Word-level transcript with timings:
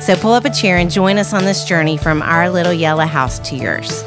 So 0.00 0.16
pull 0.16 0.32
up 0.32 0.44
a 0.44 0.50
chair 0.50 0.78
and 0.78 0.90
join 0.90 1.18
us 1.18 1.32
on 1.32 1.44
this 1.44 1.64
journey 1.64 1.96
from 1.96 2.22
our 2.22 2.50
little 2.50 2.72
yellow 2.72 3.06
house 3.06 3.38
to 3.50 3.56
yours. 3.56 4.02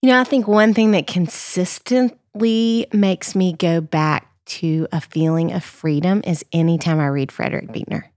You 0.02 0.10
know, 0.10 0.20
I 0.20 0.24
think 0.24 0.48
one 0.48 0.74
thing 0.74 0.92
that 0.92 1.08
consistently 1.08 2.88
makes 2.92 3.36
me 3.36 3.54
go 3.54 3.82
back 3.82 4.28
to 4.46 4.88
a 4.92 5.00
feeling 5.00 5.54
of 5.54 5.64
freedom 5.64 6.22
is 6.26 6.44
anytime 6.52 7.00
I 7.00 7.08
read 7.08 7.32
Frederick 7.32 7.72
Buechner. 7.72 8.12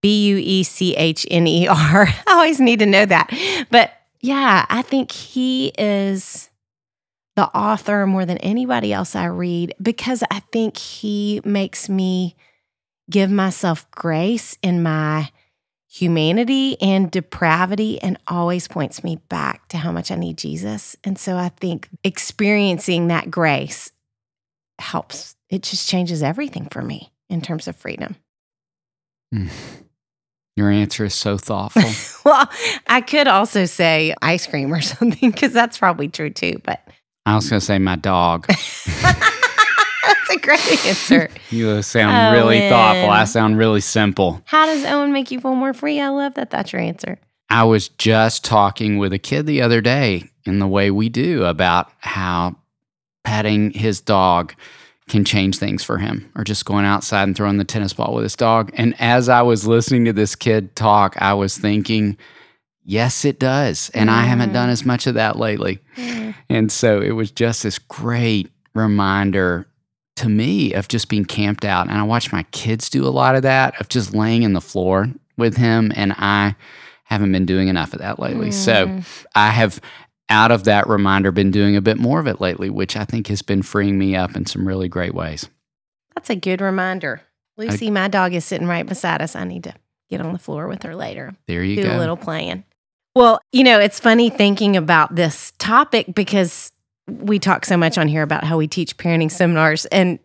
B 0.00 0.28
U 0.28 0.36
E 0.38 0.62
C 0.62 0.94
H 0.96 1.26
N 1.30 1.46
E 1.46 1.66
R. 1.66 2.06
I 2.26 2.32
always 2.32 2.60
need 2.60 2.78
to 2.78 2.86
know 2.86 3.04
that. 3.04 3.30
But 3.70 3.92
yeah, 4.20 4.66
I 4.68 4.82
think 4.82 5.10
he 5.10 5.72
is 5.76 6.48
the 7.36 7.46
author 7.56 8.06
more 8.06 8.24
than 8.24 8.38
anybody 8.38 8.92
else 8.92 9.14
I 9.14 9.26
read 9.26 9.74
because 9.80 10.24
I 10.30 10.40
think 10.52 10.78
he 10.78 11.40
makes 11.44 11.88
me 11.88 12.34
give 13.10 13.30
myself 13.30 13.88
grace 13.90 14.56
in 14.62 14.82
my 14.82 15.30
humanity 15.88 16.80
and 16.80 17.10
depravity 17.10 18.00
and 18.02 18.18
always 18.26 18.68
points 18.68 19.04
me 19.04 19.16
back 19.28 19.68
to 19.68 19.78
how 19.78 19.92
much 19.92 20.10
I 20.10 20.16
need 20.16 20.38
Jesus. 20.38 20.96
And 21.04 21.18
so 21.18 21.36
I 21.36 21.50
think 21.50 21.88
experiencing 22.04 23.08
that 23.08 23.30
grace 23.30 23.92
helps. 24.78 25.36
It 25.48 25.62
just 25.62 25.88
changes 25.88 26.22
everything 26.22 26.68
for 26.70 26.82
me 26.82 27.12
in 27.28 27.40
terms 27.40 27.68
of 27.68 27.76
freedom. 27.76 28.16
Mm. 29.34 29.50
Your 30.56 30.70
answer 30.70 31.04
is 31.04 31.14
so 31.14 31.36
thoughtful. 31.36 31.82
well, 32.30 32.50
I 32.86 33.02
could 33.02 33.28
also 33.28 33.66
say 33.66 34.14
ice 34.22 34.46
cream 34.46 34.72
or 34.72 34.80
something 34.82 35.30
because 35.30 35.52
that's 35.52 35.78
probably 35.78 36.08
true 36.08 36.30
too. 36.30 36.60
But 36.64 36.86
I 37.26 37.34
was 37.34 37.50
going 37.50 37.58
to 37.58 37.66
say 37.66 37.78
my 37.78 37.96
dog. 37.96 38.46
That's 39.02 40.30
a 40.30 40.38
great 40.40 40.86
answer. 40.86 41.28
you 41.50 41.70
uh, 41.70 41.82
sound 41.82 42.16
oh, 42.16 42.40
really 42.40 42.68
thoughtful. 42.68 43.10
I 43.10 43.24
sound 43.24 43.58
really 43.58 43.80
simple. 43.80 44.40
How 44.44 44.66
does 44.66 44.84
Owen 44.84 45.12
make 45.12 45.32
you 45.32 45.40
feel 45.40 45.56
more 45.56 45.74
free? 45.74 46.00
I 46.00 46.08
love 46.08 46.34
that. 46.34 46.50
That's 46.50 46.72
your 46.72 46.80
answer. 46.80 47.18
I 47.50 47.64
was 47.64 47.88
just 47.88 48.44
talking 48.44 48.98
with 48.98 49.12
a 49.12 49.18
kid 49.18 49.46
the 49.46 49.60
other 49.60 49.80
day 49.80 50.30
in 50.44 50.60
the 50.60 50.68
way 50.68 50.92
we 50.92 51.08
do 51.08 51.44
about 51.44 51.90
how 51.98 52.56
petting 53.24 53.72
his 53.72 54.00
dog 54.00 54.54
can 55.08 55.24
change 55.24 55.58
things 55.58 55.82
for 55.82 55.98
him 55.98 56.30
or 56.36 56.44
just 56.44 56.64
going 56.64 56.84
outside 56.84 57.24
and 57.24 57.36
throwing 57.36 57.58
the 57.58 57.64
tennis 57.64 57.92
ball 57.92 58.14
with 58.14 58.22
his 58.22 58.36
dog. 58.36 58.70
And 58.74 58.94
as 59.00 59.28
I 59.28 59.42
was 59.42 59.66
listening 59.66 60.04
to 60.04 60.12
this 60.12 60.36
kid 60.36 60.74
talk, 60.76 61.16
I 61.20 61.34
was 61.34 61.58
thinking, 61.58 62.16
Yes, 62.88 63.24
it 63.24 63.40
does. 63.40 63.90
And 63.94 64.08
mm. 64.08 64.12
I 64.12 64.22
haven't 64.22 64.52
done 64.52 64.70
as 64.70 64.86
much 64.86 65.08
of 65.08 65.14
that 65.14 65.36
lately. 65.36 65.80
Mm. 65.96 66.34
And 66.48 66.70
so 66.70 67.00
it 67.00 67.10
was 67.10 67.32
just 67.32 67.64
this 67.64 67.80
great 67.80 68.48
reminder 68.74 69.66
to 70.14 70.28
me 70.28 70.72
of 70.72 70.86
just 70.86 71.08
being 71.08 71.24
camped 71.24 71.64
out. 71.64 71.88
And 71.88 71.98
I 71.98 72.04
watch 72.04 72.32
my 72.32 72.44
kids 72.52 72.88
do 72.88 73.04
a 73.04 73.10
lot 73.10 73.34
of 73.34 73.42
that, 73.42 73.78
of 73.80 73.88
just 73.88 74.14
laying 74.14 74.44
in 74.44 74.52
the 74.52 74.60
floor 74.60 75.08
with 75.36 75.56
him. 75.56 75.90
And 75.96 76.12
I 76.16 76.54
haven't 77.02 77.32
been 77.32 77.44
doing 77.44 77.66
enough 77.66 77.92
of 77.92 77.98
that 77.98 78.20
lately. 78.20 78.50
Mm. 78.50 78.54
So 78.54 79.00
I 79.34 79.48
have, 79.50 79.80
out 80.30 80.52
of 80.52 80.62
that 80.64 80.88
reminder, 80.88 81.32
been 81.32 81.50
doing 81.50 81.74
a 81.74 81.82
bit 81.82 81.98
more 81.98 82.20
of 82.20 82.28
it 82.28 82.40
lately, 82.40 82.70
which 82.70 82.96
I 82.96 83.04
think 83.04 83.26
has 83.26 83.42
been 83.42 83.62
freeing 83.62 83.98
me 83.98 84.14
up 84.14 84.36
in 84.36 84.46
some 84.46 84.66
really 84.66 84.88
great 84.88 85.12
ways. 85.12 85.48
That's 86.14 86.30
a 86.30 86.36
good 86.36 86.60
reminder. 86.60 87.20
Lucy, 87.56 87.88
I, 87.88 87.90
my 87.90 88.08
dog, 88.08 88.32
is 88.32 88.44
sitting 88.44 88.68
right 88.68 88.86
beside 88.86 89.22
us. 89.22 89.34
I 89.34 89.42
need 89.42 89.64
to 89.64 89.74
get 90.08 90.20
on 90.20 90.32
the 90.32 90.38
floor 90.38 90.68
with 90.68 90.84
her 90.84 90.94
later. 90.94 91.34
There 91.48 91.64
you 91.64 91.76
do 91.76 91.82
go. 91.82 91.88
Do 91.90 91.96
a 91.96 91.98
little 91.98 92.16
playing. 92.16 92.62
Well, 93.16 93.40
you 93.50 93.64
know, 93.64 93.80
it's 93.80 93.98
funny 93.98 94.28
thinking 94.28 94.76
about 94.76 95.14
this 95.14 95.54
topic 95.56 96.14
because 96.14 96.70
we 97.08 97.38
talk 97.38 97.64
so 97.64 97.74
much 97.78 97.96
on 97.96 98.08
here 98.08 98.22
about 98.22 98.44
how 98.44 98.58
we 98.58 98.68
teach 98.68 98.98
parenting 98.98 99.30
seminars. 99.30 99.86
And 99.86 100.18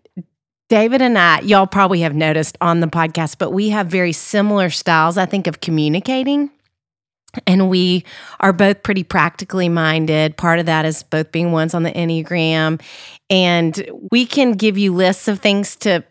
David 0.67 1.01
and 1.01 1.17
I, 1.17 1.39
y'all 1.39 1.67
probably 1.67 2.01
have 2.01 2.13
noticed 2.13 2.57
on 2.59 2.81
the 2.81 2.87
podcast, 2.87 3.37
but 3.37 3.51
we 3.51 3.69
have 3.69 3.87
very 3.87 4.11
similar 4.11 4.69
styles, 4.69 5.17
I 5.17 5.25
think, 5.25 5.47
of 5.47 5.61
communicating. 5.61 6.51
And 7.47 7.69
we 7.69 8.03
are 8.41 8.51
both 8.51 8.83
pretty 8.83 9.05
practically 9.05 9.69
minded. 9.69 10.35
Part 10.35 10.59
of 10.59 10.65
that 10.65 10.83
is 10.83 11.01
both 11.01 11.31
being 11.31 11.53
ones 11.53 11.73
on 11.73 11.83
the 11.83 11.93
Enneagram. 11.93 12.81
And 13.29 13.89
we 14.11 14.25
can 14.25 14.51
give 14.51 14.77
you 14.77 14.93
lists 14.93 15.29
of 15.29 15.39
things 15.39 15.77
to 15.77 16.03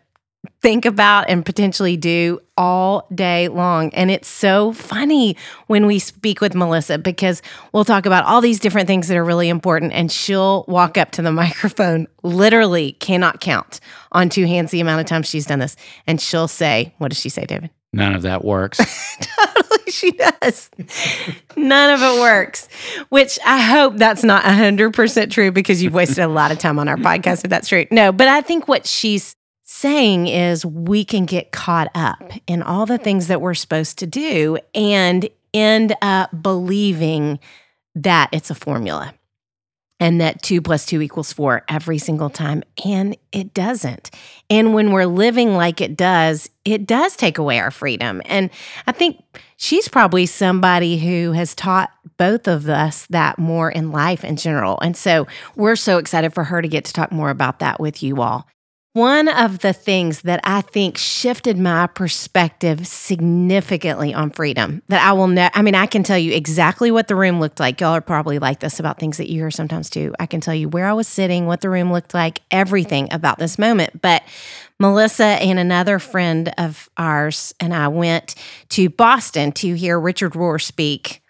think 0.61 0.85
about 0.85 1.29
and 1.29 1.45
potentially 1.45 1.97
do 1.97 2.39
all 2.57 3.07
day 3.13 3.47
long. 3.47 3.93
And 3.93 4.09
it's 4.09 4.27
so 4.27 4.73
funny 4.73 5.35
when 5.67 5.85
we 5.85 5.99
speak 5.99 6.41
with 6.41 6.55
Melissa 6.55 6.97
because 6.97 7.41
we'll 7.73 7.85
talk 7.85 8.05
about 8.05 8.25
all 8.25 8.41
these 8.41 8.59
different 8.59 8.87
things 8.87 9.07
that 9.07 9.17
are 9.17 9.23
really 9.23 9.49
important, 9.49 9.93
and 9.93 10.11
she'll 10.11 10.65
walk 10.67 10.97
up 10.97 11.11
to 11.11 11.21
the 11.21 11.31
microphone, 11.31 12.07
literally 12.23 12.93
cannot 12.93 13.41
count 13.41 13.79
on 14.11 14.29
two 14.29 14.45
hands 14.45 14.71
the 14.71 14.81
amount 14.81 15.01
of 15.01 15.07
times 15.07 15.27
she's 15.27 15.45
done 15.45 15.59
this. 15.59 15.75
And 16.07 16.19
she'll 16.19 16.47
say, 16.47 16.93
What 16.97 17.09
does 17.09 17.19
she 17.19 17.29
say, 17.29 17.45
David? 17.45 17.69
None 17.93 18.15
of 18.15 18.21
that 18.21 18.45
works. 18.45 18.77
totally, 19.21 19.91
she 19.91 20.11
does. 20.11 20.69
None 21.57 21.93
of 21.93 22.01
it 22.01 22.21
works, 22.21 22.69
which 23.09 23.37
I 23.45 23.59
hope 23.59 23.97
that's 23.97 24.23
not 24.23 24.43
100% 24.45 25.29
true 25.29 25.51
because 25.51 25.83
you've 25.83 25.93
wasted 25.93 26.19
a 26.19 26.29
lot 26.29 26.51
of 26.51 26.57
time 26.57 26.79
on 26.79 26.87
our 26.87 26.95
podcast 26.95 27.43
if 27.43 27.49
that's 27.49 27.67
true. 27.67 27.85
No, 27.91 28.13
but 28.13 28.29
I 28.29 28.39
think 28.41 28.69
what 28.69 28.85
she's 28.85 29.35
saying 29.81 30.27
is 30.27 30.63
we 30.63 31.03
can 31.03 31.25
get 31.25 31.51
caught 31.51 31.89
up 31.95 32.21
in 32.45 32.61
all 32.61 32.85
the 32.85 32.99
things 32.99 33.27
that 33.27 33.41
we're 33.41 33.55
supposed 33.55 33.97
to 33.97 34.05
do 34.05 34.59
and 34.75 35.27
end 35.55 35.95
up 36.03 36.29
believing 36.43 37.39
that 37.95 38.29
it's 38.31 38.51
a 38.51 38.55
formula 38.55 39.11
and 39.99 40.21
that 40.21 40.43
two 40.43 40.61
plus 40.61 40.85
two 40.85 41.01
equals 41.01 41.33
four 41.33 41.63
every 41.67 41.97
single 41.97 42.29
time. 42.29 42.63
And 42.85 43.17
it 43.31 43.55
doesn't. 43.55 44.11
And 44.51 44.75
when 44.75 44.91
we're 44.91 45.07
living 45.07 45.55
like 45.55 45.81
it 45.81 45.97
does, 45.97 46.47
it 46.63 46.85
does 46.85 47.15
take 47.15 47.39
away 47.39 47.59
our 47.59 47.71
freedom. 47.71 48.21
And 48.25 48.51
I 48.85 48.91
think 48.91 49.23
she's 49.57 49.87
probably 49.87 50.27
somebody 50.27 50.99
who 50.99 51.31
has 51.31 51.55
taught 51.55 51.91
both 52.17 52.47
of 52.47 52.69
us 52.69 53.07
that 53.07 53.39
more 53.39 53.71
in 53.71 53.91
life 53.91 54.23
in 54.23 54.35
general. 54.35 54.79
And 54.81 54.95
so 54.95 55.25
we're 55.55 55.75
so 55.75 55.97
excited 55.97 56.35
for 56.35 56.43
her 56.43 56.61
to 56.61 56.67
get 56.67 56.85
to 56.85 56.93
talk 56.93 57.11
more 57.11 57.31
about 57.31 57.59
that 57.59 57.79
with 57.79 58.03
you 58.03 58.21
all. 58.21 58.47
One 58.93 59.29
of 59.29 59.59
the 59.59 59.71
things 59.71 60.23
that 60.23 60.41
I 60.43 60.59
think 60.59 60.97
shifted 60.97 61.57
my 61.57 61.87
perspective 61.87 62.85
significantly 62.85 64.13
on 64.13 64.31
freedom 64.31 64.81
that 64.89 65.01
I 65.01 65.13
will 65.13 65.27
know. 65.27 65.47
I 65.53 65.61
mean, 65.61 65.75
I 65.75 65.85
can 65.85 66.03
tell 66.03 66.17
you 66.17 66.33
exactly 66.33 66.91
what 66.91 67.07
the 67.07 67.15
room 67.15 67.39
looked 67.39 67.61
like. 67.61 67.79
Y'all 67.79 67.93
are 67.93 68.01
probably 68.01 68.37
like 68.37 68.59
this 68.59 68.81
about 68.81 68.99
things 68.99 69.15
that 69.15 69.29
you 69.29 69.39
hear 69.39 69.49
sometimes 69.49 69.89
too. 69.89 70.13
I 70.19 70.25
can 70.25 70.41
tell 70.41 70.53
you 70.53 70.67
where 70.67 70.87
I 70.87 70.91
was 70.91 71.07
sitting, 71.07 71.45
what 71.45 71.61
the 71.61 71.69
room 71.69 71.93
looked 71.93 72.13
like, 72.13 72.41
everything 72.51 73.07
about 73.13 73.39
this 73.39 73.57
moment. 73.57 74.01
But 74.01 74.23
Melissa 74.77 75.23
and 75.23 75.57
another 75.57 75.97
friend 75.97 76.53
of 76.57 76.89
ours 76.97 77.55
and 77.61 77.73
I 77.73 77.87
went 77.87 78.35
to 78.69 78.89
Boston 78.89 79.53
to 79.53 79.73
hear 79.73 79.97
Richard 79.97 80.33
Rohr 80.33 80.61
speak. 80.61 81.21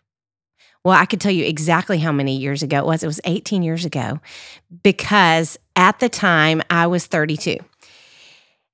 Well, 0.84 0.98
I 0.98 1.06
could 1.06 1.22
tell 1.22 1.32
you 1.32 1.46
exactly 1.46 2.00
how 2.00 2.12
many 2.12 2.38
years 2.38 2.64
ago 2.64 2.80
it 2.80 2.86
was. 2.88 3.04
It 3.04 3.08
was 3.08 3.22
18 3.24 3.62
years 3.62 3.86
ago 3.86 4.20
because 4.82 5.60
at 5.76 6.00
the 6.00 6.10
time 6.10 6.62
I 6.70 6.88
was 6.88 7.06
32. 7.08 7.58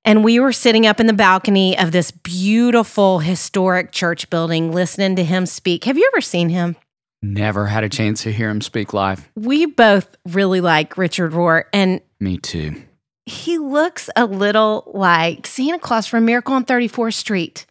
And 0.04 0.24
we 0.24 0.40
were 0.40 0.52
sitting 0.52 0.86
up 0.86 1.00
in 1.00 1.06
the 1.06 1.12
balcony 1.12 1.78
of 1.78 1.92
this 1.92 2.10
beautiful 2.10 3.18
historic 3.18 3.92
church 3.92 4.30
building 4.30 4.72
listening 4.72 5.16
to 5.16 5.24
him 5.24 5.44
speak. 5.44 5.84
Have 5.84 5.98
you 5.98 6.10
ever 6.14 6.20
seen 6.20 6.48
him? 6.48 6.76
Never 7.20 7.66
had 7.66 7.84
a 7.84 7.88
chance 7.88 8.22
to 8.22 8.32
hear 8.32 8.48
him 8.48 8.60
speak 8.60 8.92
live. 8.94 9.28
We 9.34 9.66
both 9.66 10.08
really 10.26 10.60
like 10.60 10.96
Richard 10.96 11.32
Rohr, 11.32 11.64
and 11.72 12.00
Me 12.20 12.38
too. 12.38 12.80
he 13.26 13.58
looks 13.58 14.08
a 14.16 14.24
little 14.24 14.90
like 14.94 15.46
Santa 15.46 15.78
Claus 15.80 16.06
from 16.06 16.24
Miracle 16.24 16.54
on 16.54 16.64
34th 16.64 17.14
Street. 17.14 17.66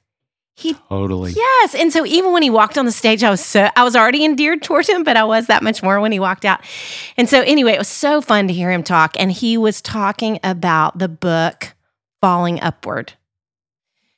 He 0.60 0.74
Totally. 0.90 1.34
Yes. 1.34 1.76
And 1.76 1.94
so 1.94 2.04
even 2.04 2.34
when 2.34 2.42
he 2.42 2.50
walked 2.50 2.80
on 2.80 2.86
the 2.86 2.92
stage, 2.92 3.24
I 3.24 3.30
was 3.30 3.46
so 3.46 3.70
I 3.76 3.84
was 3.84 3.96
already 3.96 4.26
endeared 4.26 4.64
towards 4.64 4.90
him, 4.90 5.04
but 5.04 5.16
I 5.16 5.24
was 5.24 5.46
that 5.48 5.62
much 5.62 5.84
more 5.84 6.02
when 6.02 6.12
he 6.12 6.20
walked 6.20 6.46
out. 6.46 6.62
And 7.16 7.30
so 7.30 7.42
anyway, 7.42 7.74
it 7.74 7.78
was 7.78 7.88
so 7.88 8.22
fun 8.22 8.48
to 8.48 8.54
hear 8.56 8.72
him 8.72 8.82
talk. 8.82 9.16
And 9.20 9.32
he 9.32 9.56
was 9.56 9.84
talking 9.84 10.40
about 10.44 10.98
the 10.98 11.08
book 11.08 11.76
Falling 12.22 12.60
Upward, 12.60 13.14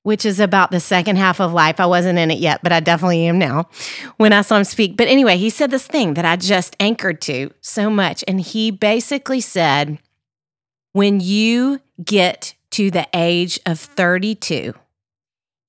which 0.03 0.25
is 0.25 0.39
about 0.39 0.71
the 0.71 0.79
second 0.79 1.17
half 1.17 1.41
of 1.41 1.51
life. 1.51 1.81
I 1.81 1.87
wasn't 1.87 2.17
in 2.17 2.31
it 2.31 2.39
yet, 2.39 2.63
but 2.63 2.71
I 2.71 2.79
definitely 2.79 3.25
am 3.25 3.37
now 3.37 3.67
when 4.15 4.31
I 4.31 4.41
saw 4.41 4.55
him 4.55 4.63
speak. 4.63 4.95
But 4.95 5.09
anyway, 5.09 5.35
he 5.35 5.49
said 5.49 5.71
this 5.71 5.87
thing 5.87 6.13
that 6.13 6.23
I 6.23 6.37
just 6.37 6.73
anchored 6.79 7.19
to 7.23 7.51
so 7.59 7.89
much. 7.89 8.23
And 8.29 8.39
he 8.39 8.71
basically 8.71 9.41
said, 9.41 9.99
when 10.93 11.19
you 11.19 11.81
get 12.01 12.55
to 12.71 12.89
the 12.89 13.09
age 13.13 13.59
of 13.65 13.77
32, 13.77 14.73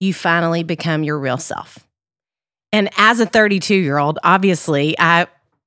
you 0.01 0.15
finally 0.15 0.63
become 0.63 1.05
your 1.05 1.19
real 1.19 1.39
self. 1.39 1.79
And 2.73 2.89
as 2.97 3.21
a 3.21 3.27
32 3.27 3.75
year 3.75 3.99
old, 3.99 4.19
obviously, 4.25 4.99
I 4.99 5.27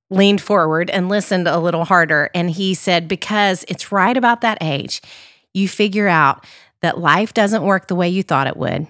leaned 0.10 0.42
forward 0.42 0.90
and 0.90 1.10
listened 1.10 1.48
a 1.48 1.60
little 1.60 1.86
harder. 1.86 2.30
And 2.34 2.50
he 2.50 2.74
said, 2.74 3.08
because 3.08 3.64
it's 3.68 3.92
right 3.92 4.16
about 4.16 4.42
that 4.42 4.58
age, 4.62 5.02
you 5.54 5.68
figure 5.68 6.08
out 6.08 6.46
that 6.82 7.00
life 7.00 7.34
doesn't 7.34 7.64
work 7.64 7.88
the 7.88 7.96
way 7.96 8.10
you 8.10 8.24
thought 8.24 8.48
it 8.48 8.58
would, 8.58 8.88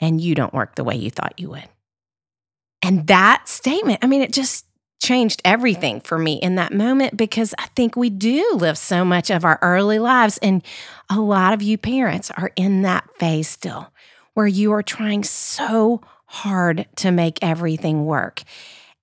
and 0.00 0.20
you 0.20 0.34
don't 0.34 0.54
work 0.54 0.76
the 0.76 0.84
way 0.84 0.94
you 0.94 1.10
thought 1.10 1.34
you 1.38 1.50
would. 1.50 1.68
And 2.82 3.06
that 3.06 3.48
statement, 3.48 4.00
I 4.02 4.06
mean, 4.06 4.22
it 4.22 4.32
just 4.32 4.66
changed 5.02 5.42
everything 5.44 6.00
for 6.00 6.18
me 6.18 6.34
in 6.34 6.54
that 6.54 6.72
moment 6.72 7.16
because 7.16 7.54
I 7.58 7.66
think 7.74 7.96
we 7.96 8.08
do 8.10 8.54
live 8.54 8.78
so 8.78 9.04
much 9.04 9.30
of 9.30 9.44
our 9.44 9.58
early 9.62 9.98
lives. 9.98 10.38
And 10.38 10.62
a 11.10 11.18
lot 11.18 11.52
of 11.52 11.62
you 11.62 11.76
parents 11.76 12.30
are 12.30 12.52
in 12.56 12.82
that 12.82 13.08
phase 13.18 13.48
still 13.48 13.88
where 14.34 14.46
you 14.46 14.72
are 14.72 14.82
trying 14.82 15.24
so 15.24 16.00
hard 16.26 16.86
to 16.96 17.10
make 17.10 17.38
everything 17.42 18.04
work. 18.04 18.42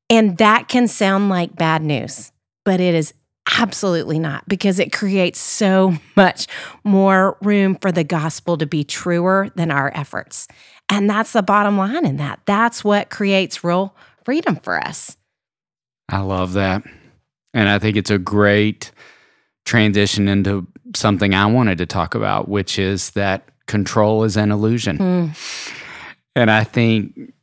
And 0.09 0.37
that 0.37 0.67
can 0.67 0.87
sound 0.87 1.29
like 1.29 1.55
bad 1.55 1.81
news, 1.81 2.31
but 2.65 2.79
it 2.79 2.93
is 2.93 3.13
absolutely 3.59 4.19
not 4.19 4.47
because 4.47 4.79
it 4.79 4.91
creates 4.91 5.39
so 5.39 5.95
much 6.15 6.47
more 6.83 7.37
room 7.41 7.77
for 7.81 7.91
the 7.91 8.03
gospel 8.03 8.57
to 8.57 8.65
be 8.65 8.83
truer 8.83 9.49
than 9.55 9.71
our 9.71 9.91
efforts. 9.95 10.47
And 10.89 11.09
that's 11.09 11.31
the 11.31 11.41
bottom 11.41 11.77
line 11.77 12.05
in 12.05 12.17
that. 12.17 12.41
That's 12.45 12.83
what 12.83 13.09
creates 13.09 13.63
real 13.63 13.95
freedom 14.25 14.57
for 14.57 14.79
us. 14.79 15.17
I 16.09 16.19
love 16.19 16.53
that. 16.53 16.83
And 17.53 17.69
I 17.69 17.79
think 17.79 17.95
it's 17.95 18.11
a 18.11 18.17
great 18.17 18.91
transition 19.65 20.27
into 20.27 20.67
something 20.95 21.33
I 21.33 21.45
wanted 21.45 21.77
to 21.77 21.85
talk 21.85 22.15
about, 22.15 22.49
which 22.49 22.77
is 22.77 23.11
that 23.11 23.45
control 23.71 24.23
is 24.23 24.37
an 24.37 24.51
illusion. 24.51 24.97
Mm. 24.97 25.71
And 26.35 26.51
I 26.51 26.63
think 26.63 27.33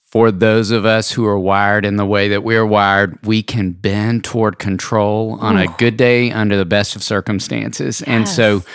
for 0.00 0.30
those 0.30 0.70
of 0.70 0.86
us 0.86 1.12
who 1.12 1.26
are 1.26 1.38
wired 1.38 1.84
in 1.84 1.96
the 1.96 2.06
way 2.06 2.28
that 2.28 2.42
we're 2.42 2.66
wired, 2.66 3.18
we 3.26 3.42
can 3.42 3.72
bend 3.72 4.24
toward 4.24 4.58
control 4.58 5.38
on 5.40 5.58
a 5.58 5.66
good 5.76 5.98
day 5.98 6.32
under 6.32 6.56
the 6.56 6.64
best 6.64 6.96
of 6.96 7.02
circumstances. 7.02 8.00
And 8.02 8.26
so 8.26 8.54
Yes. 8.54 8.66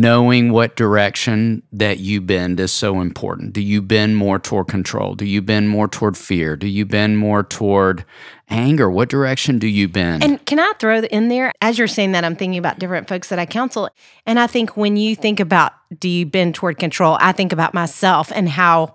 Knowing 0.00 0.52
what 0.52 0.76
direction 0.76 1.62
that 1.72 1.98
you 1.98 2.20
bend 2.20 2.60
is 2.60 2.72
so 2.72 3.00
important. 3.00 3.52
Do 3.52 3.60
you 3.60 3.80
bend 3.80 4.16
more 4.16 4.38
toward 4.38 4.68
control? 4.68 5.14
Do 5.14 5.24
you 5.24 5.42
bend 5.42 5.68
more 5.68 5.88
toward 5.88 6.16
fear? 6.16 6.56
Do 6.56 6.66
you 6.66 6.84
bend 6.84 7.18
more 7.18 7.42
toward 7.42 8.04
anger? 8.48 8.90
What 8.90 9.08
direction 9.08 9.58
do 9.58 9.66
you 9.66 9.88
bend? 9.88 10.22
And 10.22 10.44
can 10.44 10.58
I 10.58 10.72
throw 10.78 11.00
in 11.00 11.28
there, 11.28 11.52
as 11.60 11.78
you're 11.78 11.88
saying 11.88 12.12
that, 12.12 12.24
I'm 12.24 12.36
thinking 12.36 12.58
about 12.58 12.78
different 12.78 13.08
folks 13.08 13.28
that 13.28 13.38
I 13.38 13.46
counsel. 13.46 13.88
And 14.26 14.38
I 14.38 14.46
think 14.46 14.76
when 14.76 14.96
you 14.96 15.16
think 15.16 15.40
about 15.40 15.72
do 15.98 16.08
you 16.08 16.26
bend 16.26 16.54
toward 16.54 16.78
control, 16.78 17.16
I 17.20 17.32
think 17.32 17.52
about 17.52 17.74
myself 17.74 18.30
and 18.34 18.48
how 18.48 18.94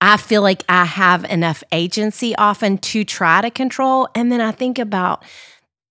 I 0.00 0.16
feel 0.16 0.42
like 0.42 0.62
I 0.68 0.84
have 0.84 1.24
enough 1.24 1.62
agency 1.72 2.36
often 2.36 2.78
to 2.78 3.04
try 3.04 3.40
to 3.40 3.50
control. 3.50 4.08
And 4.14 4.30
then 4.30 4.40
I 4.40 4.52
think 4.52 4.78
about 4.78 5.24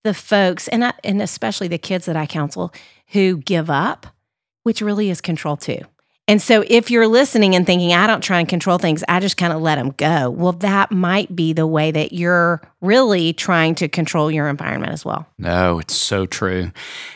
the 0.04 0.14
folks, 0.14 0.68
and 0.68 0.86
I, 0.86 0.94
and 1.04 1.22
especially 1.22 1.68
the 1.68 1.80
kids 1.80 2.06
that 2.06 2.16
I 2.16 2.26
counsel 2.28 2.72
who 3.10 3.38
give 3.38 3.70
up, 3.70 4.08
which 4.66 4.82
really 4.82 5.12
is 5.12 5.22
control 5.22 5.56
too. 5.56 5.80
And 6.28 6.42
so 6.42 6.64
if 6.68 6.90
you're 6.90 7.08
listening 7.08 7.56
and 7.56 7.68
thinking, 7.68 7.94
I 7.94 8.08
don't 8.08 8.22
try 8.22 8.40
and 8.40 8.50
control 8.50 8.80
things, 8.80 9.04
I 9.08 9.20
just 9.20 9.38
kind 9.38 9.54
of 9.54 9.62
let 9.62 9.76
them 9.76 9.92
go. 9.92 10.32
Well, 10.32 10.54
that 10.54 10.92
might 10.92 11.36
be 11.36 11.54
the 11.54 11.68
way 11.68 11.92
that 11.92 12.14
you're 12.14 12.62
really 12.82 13.32
trying 13.32 13.76
to 13.76 13.88
control 13.88 14.32
your 14.32 14.50
environment 14.50 14.92
as 14.92 15.06
well. 15.06 15.28
No, 15.38 15.78
it's 15.78 15.96
so 15.96 16.26
true. 16.26 16.72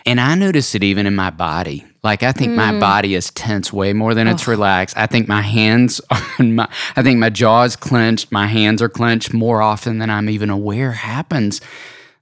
And 0.06 0.22
I 0.22 0.36
notice 0.36 0.76
it 0.76 0.84
even 0.84 1.08
in 1.08 1.16
my 1.16 1.32
body. 1.32 1.86
Like 2.04 2.22
I 2.22 2.32
think 2.32 2.54
my 2.54 2.72
mm. 2.72 2.80
body 2.80 3.16
is 3.16 3.32
tense 3.32 3.74
way 3.74 3.94
more 3.94 4.14
than 4.14 4.28
it's 4.28 4.48
relaxed. 4.48 4.96
I 4.96 5.08
think 5.08 5.28
my 5.28 5.42
hands 5.42 6.00
are 6.12 6.44
my 6.44 6.70
I 6.96 7.02
think 7.02 7.20
my 7.20 7.30
jaw 7.30 7.64
is 7.64 7.76
clenched, 7.76 8.32
my 8.32 8.46
hands 8.46 8.82
are 8.82 8.90
clenched 8.90 9.34
more 9.34 9.62
often 9.62 9.98
than 9.98 10.12
I'm 10.12 10.30
even 10.30 10.52
aware 10.52 10.92
happens. 10.92 11.62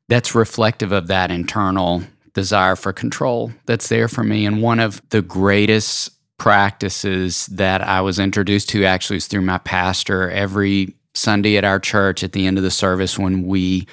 That's 0.07 0.33
reflective 0.33 0.93
of 0.93 1.07
that 1.07 1.31
internal 1.31 2.03
desire 2.37 2.75
for 2.75 2.93
control 2.93 3.51
that's 3.65 3.89
there 3.89 4.07
for 4.07 4.23
me. 4.23 4.45
And 4.45 4.61
one 4.61 4.79
of 4.79 5.01
the 5.09 5.23
greatest 5.23 6.11
practices 6.37 7.47
that 7.47 7.81
I 7.81 8.01
was 8.01 8.19
introduced 8.19 8.69
to 8.69 8.85
actually 8.85 9.17
is 9.17 9.25
through 9.25 9.41
my 9.41 9.57
pastor 9.57 10.29
every 10.29 10.93
Sunday 11.15 11.57
at 11.57 11.63
our 11.63 11.79
church 11.79 12.23
at 12.23 12.33
the 12.33 12.45
end 12.45 12.59
of 12.59 12.63
the 12.63 12.69
service 12.69 13.17
when 13.17 13.47
we 13.47 13.87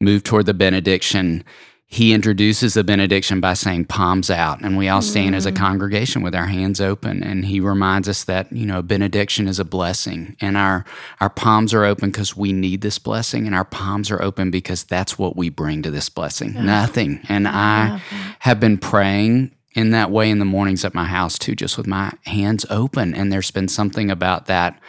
move 0.00 0.24
toward 0.24 0.46
the 0.46 0.54
benediction, 0.54 1.44
he 1.94 2.12
introduces 2.12 2.74
the 2.74 2.82
benediction 2.82 3.40
by 3.40 3.54
saying 3.54 3.84
palms 3.84 4.28
out. 4.28 4.60
And 4.62 4.76
we 4.76 4.88
all 4.88 5.00
stand 5.00 5.36
as 5.36 5.46
a 5.46 5.52
mm. 5.52 5.56
congregation 5.56 6.22
with 6.22 6.34
our 6.34 6.46
hands 6.46 6.80
open. 6.80 7.22
And 7.22 7.44
he 7.44 7.60
reminds 7.60 8.08
us 8.08 8.24
that, 8.24 8.50
you 8.52 8.66
know, 8.66 8.82
benediction 8.82 9.46
is 9.46 9.60
a 9.60 9.64
blessing. 9.64 10.36
And 10.40 10.56
our 10.56 10.84
our 11.20 11.30
palms 11.30 11.72
are 11.72 11.84
open 11.84 12.10
because 12.10 12.36
we 12.36 12.52
need 12.52 12.80
this 12.80 12.98
blessing. 12.98 13.46
And 13.46 13.54
our 13.54 13.64
palms 13.64 14.10
are 14.10 14.20
open 14.20 14.50
because 14.50 14.82
that's 14.82 15.20
what 15.20 15.36
we 15.36 15.50
bring 15.50 15.82
to 15.82 15.90
this 15.92 16.08
blessing. 16.08 16.54
Nothing. 16.54 17.20
And 17.28 17.46
I 17.46 18.02
have 18.40 18.58
been 18.58 18.76
praying 18.76 19.54
in 19.76 19.90
that 19.90 20.10
way 20.10 20.30
in 20.30 20.40
the 20.40 20.44
mornings 20.44 20.84
at 20.84 20.94
my 20.94 21.04
house 21.04 21.38
too, 21.38 21.54
just 21.54 21.78
with 21.78 21.86
my 21.86 22.12
hands 22.26 22.66
open. 22.70 23.14
And 23.14 23.32
there's 23.32 23.52
been 23.52 23.68
something 23.68 24.10
about 24.10 24.46
that 24.46 24.80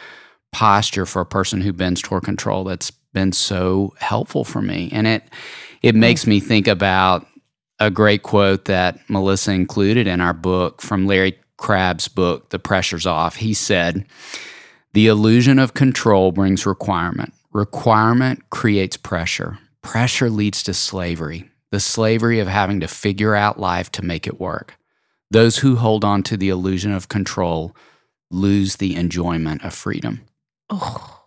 posture 0.50 1.06
for 1.06 1.22
a 1.22 1.26
person 1.26 1.60
who 1.60 1.72
bends 1.72 2.02
toward 2.02 2.24
control 2.24 2.64
that's 2.64 2.90
been 2.90 3.30
so 3.30 3.94
helpful 4.00 4.42
for 4.42 4.60
me. 4.60 4.90
And 4.92 5.06
it 5.06 5.22
it 5.82 5.90
mm-hmm. 5.90 6.00
makes 6.00 6.26
me 6.26 6.40
think 6.40 6.66
about 6.66 7.26
a 7.78 7.90
great 7.90 8.22
quote 8.22 8.64
that 8.66 8.98
Melissa 9.08 9.52
included 9.52 10.06
in 10.06 10.20
our 10.20 10.32
book 10.32 10.80
from 10.80 11.06
Larry 11.06 11.38
Crabb's 11.58 12.08
book, 12.08 12.50
The 12.50 12.58
Pressure's 12.58 13.06
Off. 13.06 13.36
He 13.36 13.54
said, 13.54 14.06
The 14.94 15.06
illusion 15.06 15.58
of 15.58 15.74
control 15.74 16.32
brings 16.32 16.66
requirement. 16.66 17.32
Requirement 17.52 18.50
creates 18.50 18.96
pressure. 18.96 19.58
Pressure 19.82 20.30
leads 20.30 20.62
to 20.64 20.74
slavery, 20.74 21.50
the 21.70 21.80
slavery 21.80 22.40
of 22.40 22.48
having 22.48 22.80
to 22.80 22.88
figure 22.88 23.34
out 23.34 23.60
life 23.60 23.90
to 23.92 24.04
make 24.04 24.26
it 24.26 24.40
work. 24.40 24.76
Those 25.30 25.58
who 25.58 25.76
hold 25.76 26.04
on 26.04 26.22
to 26.24 26.36
the 26.36 26.48
illusion 26.48 26.92
of 26.92 27.08
control 27.08 27.74
lose 28.30 28.76
the 28.76 28.96
enjoyment 28.96 29.64
of 29.64 29.74
freedom. 29.74 30.22
Oh, 30.70 31.24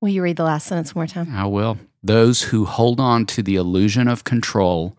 will 0.00 0.08
you 0.08 0.22
read 0.22 0.36
the 0.36 0.44
last 0.44 0.66
sentence 0.66 0.94
one 0.94 1.02
more 1.02 1.06
time? 1.06 1.34
I 1.34 1.46
will. 1.46 1.78
Those 2.06 2.42
who 2.42 2.66
hold 2.66 3.00
on 3.00 3.26
to 3.26 3.42
the 3.42 3.56
illusion 3.56 4.06
of 4.06 4.22
control 4.22 4.96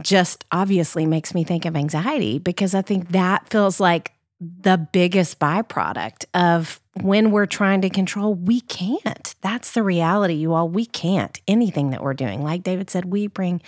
just 0.00 0.44
obviously 0.52 1.06
makes 1.06 1.34
me 1.34 1.42
think 1.42 1.64
of 1.64 1.74
anxiety 1.74 2.38
because 2.38 2.72
I 2.72 2.82
think 2.82 3.08
that 3.08 3.48
feels 3.48 3.80
like 3.80 4.12
the 4.40 4.76
biggest 4.76 5.40
byproduct 5.40 6.26
of 6.34 6.80
when 7.00 7.32
we're 7.32 7.46
trying 7.46 7.80
to 7.80 7.90
control, 7.90 8.34
we 8.36 8.60
can't. 8.60 9.34
That's 9.40 9.72
the 9.72 9.82
reality, 9.82 10.34
you 10.34 10.54
all. 10.54 10.68
We 10.68 10.86
can't. 10.86 11.40
Anything 11.48 11.90
that 11.90 12.00
we're 12.00 12.14
doing, 12.14 12.44
like 12.44 12.62
David 12.62 12.90
said, 12.90 13.06
we 13.06 13.26
bring 13.26 13.60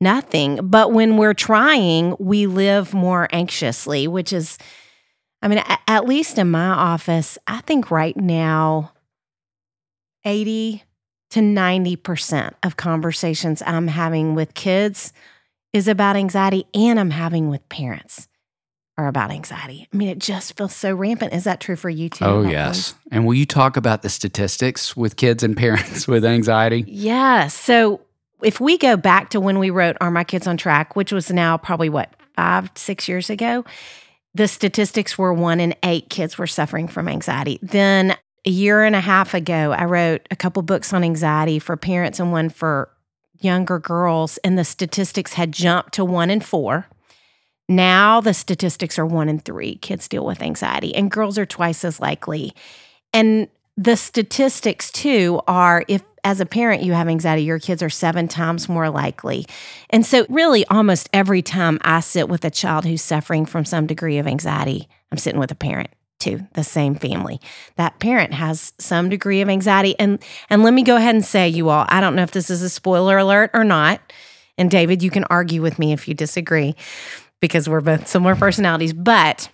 nothing. 0.00 0.60
But 0.62 0.92
when 0.92 1.16
we're 1.16 1.34
trying, 1.34 2.14
we 2.20 2.46
live 2.46 2.94
more 2.94 3.28
anxiously, 3.32 4.06
which 4.06 4.32
is, 4.32 4.58
I 5.42 5.48
mean, 5.48 5.60
at 5.88 6.06
least 6.06 6.38
in 6.38 6.52
my 6.52 6.68
office, 6.68 7.36
I 7.48 7.62
think 7.62 7.90
right 7.90 8.16
now, 8.16 8.92
80 10.28 10.84
to 11.30 11.40
90% 11.40 12.52
of 12.62 12.76
conversations 12.76 13.62
I'm 13.66 13.88
having 13.88 14.34
with 14.34 14.54
kids 14.54 15.12
is 15.72 15.88
about 15.88 16.16
anxiety 16.16 16.66
and 16.74 17.00
I'm 17.00 17.10
having 17.10 17.48
with 17.48 17.66
parents 17.68 18.28
are 18.98 19.06
about 19.06 19.30
anxiety. 19.30 19.88
I 19.92 19.96
mean, 19.96 20.08
it 20.08 20.18
just 20.18 20.56
feels 20.56 20.74
so 20.74 20.94
rampant. 20.94 21.32
Is 21.32 21.44
that 21.44 21.60
true 21.60 21.76
for 21.76 21.88
you 21.88 22.10
too? 22.10 22.24
Oh, 22.24 22.42
yes. 22.42 22.94
And 23.10 23.24
will 23.24 23.34
you 23.34 23.46
talk 23.46 23.76
about 23.76 24.02
the 24.02 24.08
statistics 24.08 24.96
with 24.96 25.16
kids 25.16 25.42
and 25.42 25.56
parents 25.56 26.06
with 26.08 26.24
anxiety? 26.24 26.84
Yeah. 26.86 27.46
So 27.48 28.00
if 28.42 28.60
we 28.60 28.76
go 28.76 28.96
back 28.96 29.30
to 29.30 29.40
when 29.40 29.58
we 29.58 29.70
wrote 29.70 29.96
Are 30.00 30.10
My 30.10 30.24
Kids 30.24 30.46
on 30.46 30.56
Track, 30.56 30.94
which 30.94 31.12
was 31.12 31.30
now 31.30 31.56
probably 31.56 31.88
what, 31.88 32.12
five, 32.34 32.70
six 32.74 33.08
years 33.08 33.30
ago, 33.30 33.64
the 34.34 34.46
statistics 34.46 35.16
were 35.16 35.32
one 35.32 35.58
in 35.58 35.74
eight 35.82 36.10
kids 36.10 36.36
were 36.36 36.46
suffering 36.46 36.86
from 36.86 37.08
anxiety. 37.08 37.58
Then 37.62 38.16
a 38.44 38.50
year 38.50 38.84
and 38.84 38.96
a 38.96 39.00
half 39.00 39.34
ago, 39.34 39.72
I 39.72 39.84
wrote 39.84 40.26
a 40.30 40.36
couple 40.36 40.62
books 40.62 40.92
on 40.92 41.04
anxiety 41.04 41.58
for 41.58 41.76
parents 41.76 42.20
and 42.20 42.32
one 42.32 42.48
for 42.48 42.90
younger 43.40 43.78
girls, 43.78 44.38
and 44.38 44.58
the 44.58 44.64
statistics 44.64 45.34
had 45.34 45.52
jumped 45.52 45.94
to 45.94 46.04
one 46.04 46.30
in 46.30 46.40
four. 46.40 46.86
Now 47.68 48.20
the 48.20 48.34
statistics 48.34 48.98
are 48.98 49.06
one 49.06 49.28
in 49.28 49.38
three 49.40 49.76
kids 49.76 50.08
deal 50.08 50.24
with 50.24 50.42
anxiety, 50.42 50.94
and 50.94 51.10
girls 51.10 51.38
are 51.38 51.46
twice 51.46 51.84
as 51.84 52.00
likely. 52.00 52.54
And 53.12 53.48
the 53.76 53.96
statistics 53.96 54.90
too 54.90 55.40
are 55.46 55.84
if 55.86 56.02
as 56.24 56.40
a 56.40 56.46
parent 56.46 56.82
you 56.82 56.92
have 56.94 57.08
anxiety, 57.08 57.42
your 57.42 57.58
kids 57.58 57.82
are 57.82 57.90
seven 57.90 58.26
times 58.26 58.68
more 58.68 58.90
likely. 58.90 59.46
And 59.90 60.04
so, 60.04 60.26
really, 60.28 60.66
almost 60.66 61.08
every 61.12 61.42
time 61.42 61.78
I 61.82 62.00
sit 62.00 62.28
with 62.28 62.44
a 62.44 62.50
child 62.50 62.84
who's 62.84 63.02
suffering 63.02 63.46
from 63.46 63.64
some 63.64 63.86
degree 63.86 64.18
of 64.18 64.26
anxiety, 64.26 64.88
I'm 65.12 65.18
sitting 65.18 65.40
with 65.40 65.50
a 65.50 65.54
parent 65.54 65.90
too, 66.18 66.46
the 66.54 66.64
same 66.64 66.94
family. 66.94 67.40
That 67.76 67.98
parent 67.98 68.34
has 68.34 68.72
some 68.78 69.08
degree 69.08 69.40
of 69.40 69.48
anxiety. 69.48 69.98
And 69.98 70.22
and 70.50 70.62
let 70.62 70.74
me 70.74 70.82
go 70.82 70.96
ahead 70.96 71.14
and 71.14 71.24
say, 71.24 71.48
you 71.48 71.68
all, 71.68 71.86
I 71.88 72.00
don't 72.00 72.16
know 72.16 72.22
if 72.22 72.32
this 72.32 72.50
is 72.50 72.62
a 72.62 72.70
spoiler 72.70 73.18
alert 73.18 73.50
or 73.54 73.64
not. 73.64 74.00
And 74.56 74.70
David, 74.70 75.02
you 75.02 75.10
can 75.10 75.24
argue 75.24 75.62
with 75.62 75.78
me 75.78 75.92
if 75.92 76.08
you 76.08 76.14
disagree 76.14 76.74
because 77.40 77.68
we're 77.68 77.80
both 77.80 78.08
similar 78.08 78.34
personalities. 78.34 78.92
But 78.92 79.48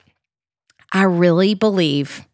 I 0.92 1.02
really 1.02 1.54
believe 1.54 2.26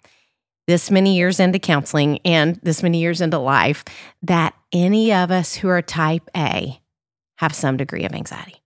this 0.66 0.90
many 0.90 1.16
years 1.16 1.40
into 1.40 1.58
counseling 1.58 2.20
and 2.24 2.56
this 2.62 2.82
many 2.82 3.00
years 3.00 3.20
into 3.20 3.38
life 3.38 3.84
that 4.22 4.54
any 4.72 5.12
of 5.12 5.32
us 5.32 5.56
who 5.56 5.68
are 5.68 5.82
type 5.82 6.30
A 6.36 6.80
have 7.38 7.54
some 7.54 7.76
degree 7.76 8.04
of 8.04 8.12
anxiety. 8.12 8.62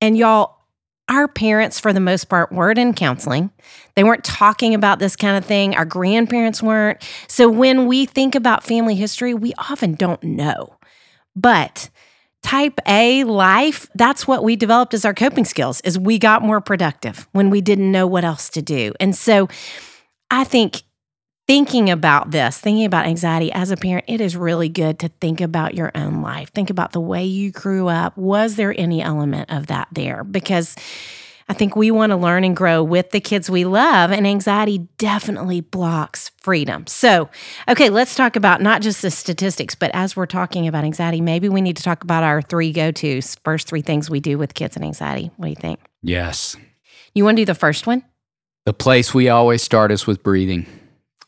And 0.00 0.18
y'all, 0.18 0.57
our 1.08 1.28
parents, 1.28 1.80
for 1.80 1.92
the 1.92 2.00
most 2.00 2.24
part, 2.24 2.52
weren't 2.52 2.78
in 2.78 2.94
counseling. 2.94 3.50
They 3.94 4.04
weren't 4.04 4.24
talking 4.24 4.74
about 4.74 4.98
this 4.98 5.16
kind 5.16 5.36
of 5.36 5.44
thing. 5.44 5.74
Our 5.74 5.84
grandparents 5.84 6.62
weren't. 6.62 7.02
So 7.28 7.48
when 7.48 7.86
we 7.86 8.06
think 8.06 8.34
about 8.34 8.64
family 8.64 8.94
history, 8.94 9.34
we 9.34 9.54
often 9.58 9.94
don't 9.94 10.22
know. 10.22 10.76
But 11.34 11.90
type 12.42 12.78
A 12.86 13.24
life, 13.24 13.88
that's 13.94 14.26
what 14.26 14.44
we 14.44 14.56
developed 14.56 14.94
as 14.94 15.04
our 15.04 15.14
coping 15.14 15.44
skills 15.44 15.80
is 15.82 15.98
we 15.98 16.18
got 16.18 16.42
more 16.42 16.60
productive 16.60 17.26
when 17.32 17.50
we 17.50 17.60
didn't 17.60 17.90
know 17.90 18.06
what 18.06 18.24
else 18.24 18.48
to 18.50 18.62
do. 18.62 18.92
And 19.00 19.16
so 19.16 19.48
I 20.30 20.44
think 20.44 20.82
thinking 21.48 21.88
about 21.88 22.30
this, 22.30 22.58
thinking 22.58 22.84
about 22.84 23.06
anxiety 23.06 23.50
as 23.52 23.70
a 23.70 23.76
parent, 23.76 24.04
it 24.06 24.20
is 24.20 24.36
really 24.36 24.68
good 24.68 24.98
to 24.98 25.08
think 25.20 25.40
about 25.40 25.74
your 25.74 25.90
own 25.94 26.20
life. 26.20 26.52
Think 26.52 26.68
about 26.68 26.92
the 26.92 27.00
way 27.00 27.24
you 27.24 27.50
grew 27.50 27.88
up. 27.88 28.16
Was 28.16 28.56
there 28.56 28.78
any 28.78 29.02
element 29.02 29.50
of 29.50 29.68
that 29.68 29.88
there? 29.90 30.24
Because 30.24 30.76
I 31.48 31.54
think 31.54 31.74
we 31.74 31.90
want 31.90 32.10
to 32.10 32.16
learn 32.16 32.44
and 32.44 32.54
grow 32.54 32.84
with 32.84 33.10
the 33.10 33.20
kids 33.20 33.48
we 33.48 33.64
love, 33.64 34.12
and 34.12 34.26
anxiety 34.26 34.86
definitely 34.98 35.62
blocks 35.62 36.30
freedom. 36.36 36.86
So, 36.86 37.30
okay, 37.66 37.88
let's 37.88 38.14
talk 38.14 38.36
about 38.36 38.60
not 38.60 38.82
just 38.82 39.00
the 39.00 39.10
statistics, 39.10 39.74
but 39.74 39.90
as 39.94 40.14
we're 40.14 40.26
talking 40.26 40.68
about 40.68 40.84
anxiety, 40.84 41.22
maybe 41.22 41.48
we 41.48 41.62
need 41.62 41.78
to 41.78 41.82
talk 41.82 42.04
about 42.04 42.22
our 42.22 42.42
three 42.42 42.70
go 42.70 42.90
tos, 42.90 43.36
first 43.36 43.66
three 43.66 43.80
things 43.80 44.10
we 44.10 44.20
do 44.20 44.36
with 44.36 44.52
kids 44.52 44.76
and 44.76 44.84
anxiety. 44.84 45.30
What 45.38 45.46
do 45.46 45.50
you 45.50 45.56
think? 45.56 45.80
Yes. 46.02 46.56
You 47.14 47.24
want 47.24 47.38
to 47.38 47.40
do 47.40 47.46
the 47.46 47.54
first 47.54 47.86
one? 47.86 48.04
The 48.66 48.74
place 48.74 49.14
we 49.14 49.30
always 49.30 49.62
start 49.62 49.90
is 49.90 50.06
with 50.06 50.22
breathing. 50.22 50.66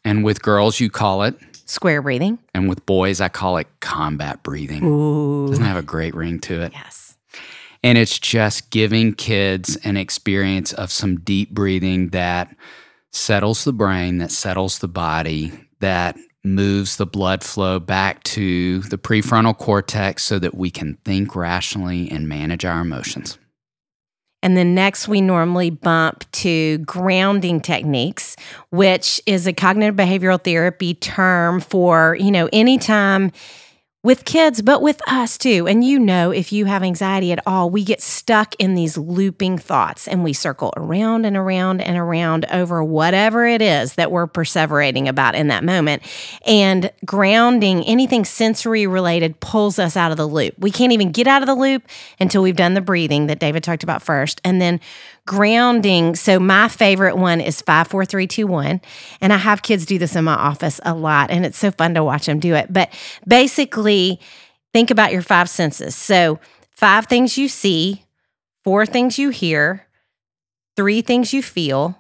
And 0.05 0.25
with 0.25 0.43
girls, 0.43 0.81
you 0.81 0.91
call 0.91 1.23
it 1.23 1.37
square 1.67 2.03
breathing. 2.03 2.39
And 2.55 2.69
with 2.69 2.85
boys, 2.87 3.21
I 3.21 3.29
call 3.29 3.59
it 3.59 3.69
combat 3.81 4.43
breathing. 4.43 4.85
Ooh. 4.85 5.49
Doesn't 5.49 5.65
have 5.65 5.77
a 5.77 5.83
great 5.83 6.15
ring 6.15 6.41
to 6.41 6.63
it. 6.63 6.73
Yes. 6.73 7.17
And 7.83 7.97
it's 7.97 8.19
just 8.19 8.71
giving 8.71 9.15
kids 9.15 9.77
an 9.85 9.97
experience 9.97 10.73
of 10.73 10.91
some 10.91 11.21
deep 11.21 11.51
breathing 11.51 12.09
that 12.11 12.55
settles 13.11 13.65
the 13.65 13.73
brain, 13.73 14.19
that 14.19 14.31
settles 14.31 14.79
the 14.79 14.89
body, 14.89 15.53
that 15.81 16.17
moves 16.45 16.97
the 16.97 17.07
blood 17.07 17.43
flow 17.43 17.79
back 17.79 18.23
to 18.25 18.81
the 18.81 18.99
prefrontal 18.99 19.57
cortex 19.57 20.23
so 20.23 20.39
that 20.39 20.55
we 20.55 20.71
can 20.71 20.97
think 21.05 21.35
rationally 21.37 22.11
and 22.11 22.29
manage 22.29 22.65
our 22.65 22.81
emotions. 22.81 23.39
And 24.43 24.57
then 24.57 24.75
next, 24.75 25.07
we 25.07 25.21
normally 25.21 25.71
bump 25.71 26.25
to 26.33 26.79
grounding 26.79 27.61
techniques, 27.61 28.37
which 28.71 29.21
is 29.27 29.47
a 29.47 29.53
cognitive 29.53 29.97
behavioral 29.97 30.43
therapy 30.43 30.95
term 30.95 31.61
for, 31.61 32.17
you 32.19 32.31
know, 32.31 32.49
anytime 32.53 33.33
with 34.03 34.25
kids, 34.25 34.63
but 34.63 34.81
with 34.81 35.01
us 35.07 35.37
too. 35.37 35.69
And 35.69 35.85
you 35.85 35.99
know, 35.99 36.31
if 36.31 36.53
you 36.53 36.65
have 36.65 36.83
anxiety 36.83 37.33
at 37.33 37.47
all, 37.47 37.69
we 37.69 37.85
get 37.85 38.01
stuck 38.01 38.55
in 38.59 38.75
these 38.75 38.97
looping 38.97 39.59
thoughts 39.59 40.09
and 40.09 40.25
we 40.25 40.33
circle 40.33 40.73
around 40.75 41.27
and 41.27 41.37
around 41.37 41.83
and 41.83 41.99
around 41.99 42.47
over 42.47 42.83
whatever 42.83 43.47
it 43.47 43.61
is 43.61 43.95
that 43.95 44.11
we're 44.11 44.27
perseverating 44.27 45.07
about 45.07 45.35
in 45.35 45.49
that 45.49 45.65
moment. 45.65 46.03
And 46.47 46.91
grounding, 47.05 47.85
anything 47.85 48.25
sensory 48.25 48.87
related, 48.87 49.39
pulls 49.41 49.79
us 49.79 49.99
out 49.99 50.11
of 50.11 50.17
the 50.17 50.27
loop. 50.29 50.55
We 50.59 50.71
can't 50.71 50.93
even 50.93 51.13
get 51.13 51.27
out 51.27 51.43
of 51.43 51.47
the 51.47 51.55
loop 51.55 51.83
until 52.19 52.43
we've 52.43 52.57
done 52.57 52.73
the 52.73 52.81
breathing 52.81 53.27
that 53.27 53.39
David 53.39 53.63
talked 53.63 53.83
about 53.83 54.01
first. 54.01 54.41
And 54.45 54.63
then 54.63 54.81
grounding. 55.31 56.17
So 56.17 56.41
my 56.41 56.67
favorite 56.67 57.17
one 57.17 57.41
is 57.41 57.63
five, 57.63 57.87
four, 57.87 58.05
three, 58.05 58.27
two, 58.27 58.49
one. 58.49 58.81
And 59.21 59.33
I 59.33 59.37
have 59.37 59.63
kids 59.63 59.87
do 59.87 59.97
this 59.97 60.17
in 60.17 60.25
my 60.25 60.35
office 60.35 60.81
a 60.85 60.93
lot, 60.93 61.31
and 61.31 61.47
it's 61.47 61.57
so 61.57 61.71
fun 61.71 61.95
to 61.95 62.03
watch 62.03 62.27
them 62.27 62.41
do 62.41 62.57
it. 62.57 62.73
But 62.73 62.93
basically, 63.29 63.90
think 64.73 64.91
about 64.91 65.13
your 65.13 65.23
five 65.23 65.49
senses. 65.49 65.95
So 65.95 66.39
five 66.71 67.07
things 67.07 67.37
you 67.37 67.49
see, 67.49 68.05
four 68.65 68.87
things 68.87 69.19
you 69.19 69.31
hear, 69.31 69.87
three 70.77 71.03
things 71.03 71.33
you 71.33 71.43
feel, 71.43 71.99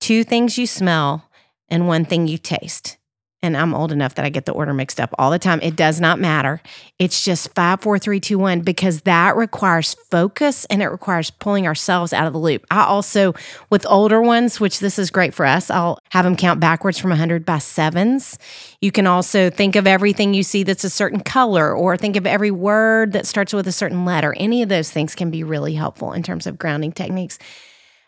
two 0.00 0.24
things 0.24 0.58
you 0.58 0.66
smell, 0.66 1.28
and 1.68 1.88
one 1.88 2.04
thing 2.04 2.28
you 2.28 2.38
taste. 2.38 2.95
And 3.42 3.56
I'm 3.56 3.74
old 3.74 3.92
enough 3.92 4.14
that 4.14 4.24
I 4.24 4.30
get 4.30 4.46
the 4.46 4.52
order 4.52 4.72
mixed 4.72 4.98
up 4.98 5.14
all 5.18 5.30
the 5.30 5.38
time. 5.38 5.60
It 5.62 5.76
does 5.76 6.00
not 6.00 6.18
matter. 6.18 6.60
It's 6.98 7.24
just 7.24 7.54
five, 7.54 7.80
four, 7.80 7.98
three, 7.98 8.18
two, 8.18 8.38
one, 8.38 8.60
because 8.60 9.02
that 9.02 9.36
requires 9.36 9.94
focus 10.10 10.64
and 10.66 10.82
it 10.82 10.86
requires 10.86 11.30
pulling 11.30 11.66
ourselves 11.66 12.12
out 12.12 12.26
of 12.26 12.32
the 12.32 12.38
loop. 12.38 12.64
I 12.70 12.84
also, 12.84 13.34
with 13.70 13.86
older 13.86 14.22
ones, 14.22 14.58
which 14.58 14.80
this 14.80 14.98
is 14.98 15.10
great 15.10 15.34
for 15.34 15.44
us, 15.44 15.70
I'll 15.70 15.98
have 16.10 16.24
them 16.24 16.34
count 16.34 16.60
backwards 16.60 16.98
from 16.98 17.10
100 17.10 17.44
by 17.44 17.58
sevens. 17.58 18.38
You 18.80 18.90
can 18.90 19.06
also 19.06 19.50
think 19.50 19.76
of 19.76 19.86
everything 19.86 20.32
you 20.32 20.42
see 20.42 20.62
that's 20.62 20.84
a 20.84 20.90
certain 20.90 21.20
color 21.20 21.74
or 21.74 21.96
think 21.96 22.16
of 22.16 22.26
every 22.26 22.50
word 22.50 23.12
that 23.12 23.26
starts 23.26 23.52
with 23.52 23.68
a 23.68 23.72
certain 23.72 24.04
letter. 24.04 24.34
Any 24.38 24.62
of 24.62 24.70
those 24.70 24.90
things 24.90 25.14
can 25.14 25.30
be 25.30 25.44
really 25.44 25.74
helpful 25.74 26.12
in 26.12 26.22
terms 26.22 26.46
of 26.46 26.58
grounding 26.58 26.92
techniques. 26.92 27.38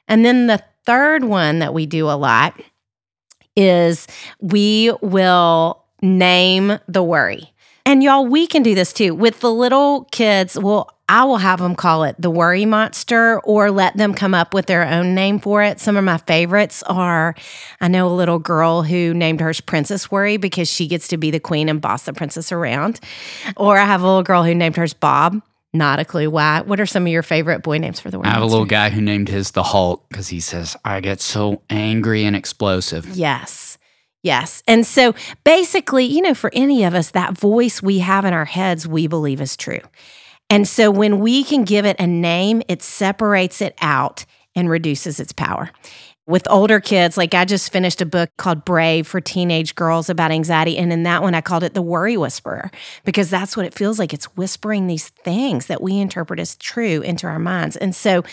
And 0.08 0.24
then 0.24 0.46
the 0.46 0.62
third 0.86 1.22
one 1.22 1.58
that 1.58 1.74
we 1.74 1.84
do 1.84 2.08
a 2.08 2.16
lot 2.16 2.58
is 3.58 4.06
we 4.40 4.92
will 5.02 5.84
name 6.00 6.78
the 6.86 7.02
worry. 7.02 7.52
And 7.84 8.02
y'all, 8.02 8.26
we 8.26 8.46
can 8.46 8.62
do 8.62 8.74
this 8.74 8.92
too. 8.92 9.14
With 9.14 9.40
the 9.40 9.50
little 9.50 10.04
kids, 10.12 10.58
well, 10.58 10.94
I 11.08 11.24
will 11.24 11.38
have 11.38 11.58
them 11.58 11.74
call 11.74 12.04
it 12.04 12.16
the 12.18 12.30
worry 12.30 12.66
monster 12.66 13.40
or 13.40 13.70
let 13.70 13.96
them 13.96 14.12
come 14.12 14.34
up 14.34 14.52
with 14.52 14.66
their 14.66 14.86
own 14.86 15.14
name 15.14 15.38
for 15.40 15.62
it. 15.62 15.80
Some 15.80 15.96
of 15.96 16.04
my 16.04 16.18
favorites 16.18 16.82
are 16.82 17.34
I 17.80 17.88
know 17.88 18.06
a 18.06 18.12
little 18.12 18.38
girl 18.38 18.82
who 18.82 19.14
named 19.14 19.40
hers 19.40 19.62
Princess 19.62 20.10
Worry 20.10 20.36
because 20.36 20.68
she 20.68 20.86
gets 20.86 21.08
to 21.08 21.16
be 21.16 21.30
the 21.30 21.40
queen 21.40 21.70
and 21.70 21.80
boss 21.80 22.02
the 22.02 22.12
princess 22.12 22.52
around. 22.52 23.00
Or 23.56 23.78
I 23.78 23.86
have 23.86 24.02
a 24.02 24.06
little 24.06 24.22
girl 24.22 24.44
who 24.44 24.54
named 24.54 24.76
hers 24.76 24.92
Bob. 24.92 25.40
Not 25.74 26.00
a 26.00 26.04
clue 26.04 26.30
why. 26.30 26.62
What 26.62 26.80
are 26.80 26.86
some 26.86 27.06
of 27.06 27.12
your 27.12 27.22
favorite 27.22 27.62
boy 27.62 27.78
names 27.78 28.00
for 28.00 28.10
the 28.10 28.18
worry 28.18 28.28
I 28.28 28.32
have 28.32 28.42
a 28.42 28.46
little 28.46 28.64
guy 28.64 28.88
who 28.90 29.00
named 29.00 29.28
his 29.28 29.50
the 29.50 29.62
Hulk 29.62 30.08
because 30.08 30.28
he 30.28 30.40
says, 30.40 30.76
I 30.84 31.00
get 31.00 31.20
so 31.20 31.62
angry 31.68 32.24
and 32.24 32.34
explosive. 32.34 33.06
Yes. 33.16 33.76
Yes. 34.22 34.62
And 34.66 34.86
so 34.86 35.14
basically, 35.44 36.04
you 36.04 36.22
know, 36.22 36.34
for 36.34 36.50
any 36.54 36.84
of 36.84 36.94
us, 36.94 37.10
that 37.10 37.36
voice 37.36 37.82
we 37.82 37.98
have 37.98 38.24
in 38.24 38.32
our 38.32 38.46
heads, 38.46 38.88
we 38.88 39.06
believe 39.06 39.40
is 39.40 39.56
true. 39.56 39.80
And 40.50 40.66
so 40.66 40.90
when 40.90 41.20
we 41.20 41.44
can 41.44 41.64
give 41.64 41.84
it 41.84 41.96
a 42.00 42.06
name, 42.06 42.62
it 42.68 42.82
separates 42.82 43.60
it 43.60 43.74
out 43.80 44.24
and 44.54 44.70
reduces 44.70 45.20
its 45.20 45.32
power. 45.32 45.70
With 46.28 46.46
older 46.50 46.78
kids, 46.78 47.16
like 47.16 47.32
I 47.32 47.46
just 47.46 47.72
finished 47.72 48.02
a 48.02 48.06
book 48.06 48.28
called 48.36 48.66
Brave 48.66 49.06
for 49.06 49.18
teenage 49.18 49.74
girls 49.74 50.10
about 50.10 50.30
anxiety. 50.30 50.76
And 50.76 50.92
in 50.92 51.04
that 51.04 51.22
one, 51.22 51.34
I 51.34 51.40
called 51.40 51.62
it 51.62 51.72
the 51.72 51.80
worry 51.80 52.18
whisperer 52.18 52.70
because 53.06 53.30
that's 53.30 53.56
what 53.56 53.64
it 53.64 53.72
feels 53.72 53.98
like. 53.98 54.12
It's 54.12 54.26
whispering 54.36 54.88
these 54.88 55.08
things 55.08 55.68
that 55.68 55.80
we 55.80 55.96
interpret 55.96 56.38
as 56.38 56.54
true 56.56 57.00
into 57.00 57.26
our 57.26 57.38
minds. 57.38 57.78
And 57.78 57.96
so 57.96 58.24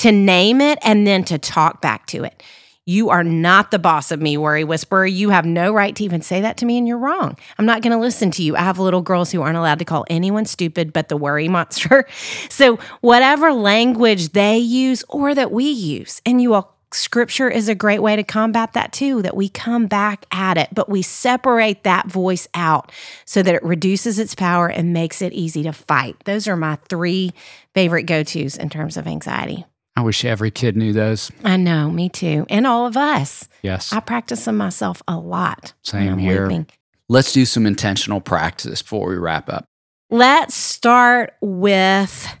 to 0.00 0.12
name 0.12 0.60
it 0.60 0.78
and 0.82 1.06
then 1.06 1.24
to 1.24 1.38
talk 1.38 1.80
back 1.80 2.04
to 2.08 2.24
it. 2.24 2.42
You 2.84 3.08
are 3.08 3.24
not 3.24 3.70
the 3.70 3.78
boss 3.78 4.10
of 4.10 4.20
me, 4.20 4.36
worry 4.36 4.64
whisperer. 4.64 5.06
You 5.06 5.30
have 5.30 5.46
no 5.46 5.72
right 5.72 5.96
to 5.96 6.04
even 6.04 6.20
say 6.20 6.42
that 6.42 6.58
to 6.58 6.66
me, 6.66 6.76
and 6.76 6.88
you're 6.88 6.98
wrong. 6.98 7.38
I'm 7.56 7.66
not 7.66 7.82
going 7.82 7.92
to 7.92 7.98
listen 7.98 8.30
to 8.32 8.42
you. 8.42 8.56
I 8.56 8.60
have 8.60 8.78
little 8.78 9.02
girls 9.02 9.30
who 9.30 9.40
aren't 9.42 9.56
allowed 9.56 9.78
to 9.78 9.84
call 9.84 10.04
anyone 10.10 10.44
stupid 10.44 10.92
but 10.92 11.08
the 11.08 11.16
worry 11.16 11.48
monster. 11.48 12.06
So, 12.50 12.78
whatever 13.00 13.52
language 13.52 14.30
they 14.30 14.58
use 14.58 15.04
or 15.08 15.34
that 15.34 15.52
we 15.52 15.64
use, 15.70 16.20
and 16.26 16.42
you 16.42 16.54
all, 16.54 16.79
scripture 16.92 17.48
is 17.48 17.68
a 17.68 17.74
great 17.74 18.00
way 18.00 18.16
to 18.16 18.24
combat 18.24 18.72
that 18.72 18.92
too, 18.92 19.22
that 19.22 19.36
we 19.36 19.48
come 19.48 19.86
back 19.86 20.26
at 20.30 20.56
it, 20.56 20.68
but 20.72 20.88
we 20.88 21.02
separate 21.02 21.84
that 21.84 22.06
voice 22.06 22.48
out 22.54 22.92
so 23.24 23.42
that 23.42 23.54
it 23.54 23.62
reduces 23.62 24.18
its 24.18 24.34
power 24.34 24.68
and 24.68 24.92
makes 24.92 25.22
it 25.22 25.32
easy 25.32 25.62
to 25.62 25.72
fight. 25.72 26.16
Those 26.24 26.48
are 26.48 26.56
my 26.56 26.76
three 26.88 27.32
favorite 27.74 28.04
go 28.04 28.22
tos 28.22 28.56
in 28.56 28.68
terms 28.68 28.96
of 28.96 29.06
anxiety. 29.06 29.64
I 29.96 30.02
wish 30.02 30.24
every 30.24 30.50
kid 30.50 30.76
knew 30.76 30.92
those. 30.92 31.30
I 31.44 31.56
know, 31.56 31.90
me 31.90 32.08
too. 32.08 32.46
And 32.48 32.66
all 32.66 32.86
of 32.86 32.96
us. 32.96 33.48
Yes. 33.62 33.92
I 33.92 34.00
practice 34.00 34.44
them 34.44 34.56
myself 34.56 35.02
a 35.06 35.18
lot. 35.18 35.74
Same 35.82 36.18
here. 36.18 36.44
looping. 36.44 36.66
Let's 37.08 37.32
do 37.32 37.44
some 37.44 37.66
intentional 37.66 38.20
practice 38.20 38.82
before 38.82 39.08
we 39.08 39.16
wrap 39.16 39.48
up. 39.48 39.66
Let's 40.10 40.54
start 40.54 41.34
with 41.40 42.39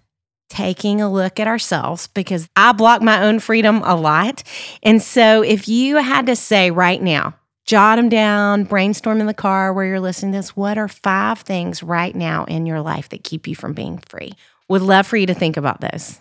taking 0.50 1.00
a 1.00 1.10
look 1.10 1.40
at 1.40 1.46
ourselves 1.46 2.08
because 2.08 2.48
I 2.56 2.72
block 2.72 3.00
my 3.00 3.24
own 3.24 3.38
freedom 3.38 3.82
a 3.84 3.94
lot. 3.94 4.42
And 4.82 5.00
so 5.00 5.42
if 5.42 5.68
you 5.68 5.96
had 5.96 6.26
to 6.26 6.36
say 6.36 6.70
right 6.70 7.00
now, 7.00 7.34
jot 7.64 7.96
them 7.96 8.08
down, 8.08 8.64
brainstorm 8.64 9.20
in 9.20 9.26
the 9.26 9.32
car 9.34 9.72
where 9.72 9.86
you're 9.86 10.00
listening 10.00 10.32
to 10.32 10.38
this, 10.38 10.56
what 10.56 10.76
are 10.76 10.88
five 10.88 11.38
things 11.40 11.82
right 11.82 12.14
now 12.14 12.44
in 12.44 12.66
your 12.66 12.82
life 12.82 13.08
that 13.10 13.24
keep 13.24 13.46
you 13.46 13.54
from 13.54 13.72
being 13.72 13.98
free? 14.08 14.32
Would 14.68 14.82
love 14.82 15.06
for 15.06 15.16
you 15.16 15.26
to 15.26 15.34
think 15.34 15.56
about 15.56 15.80
those. 15.80 16.20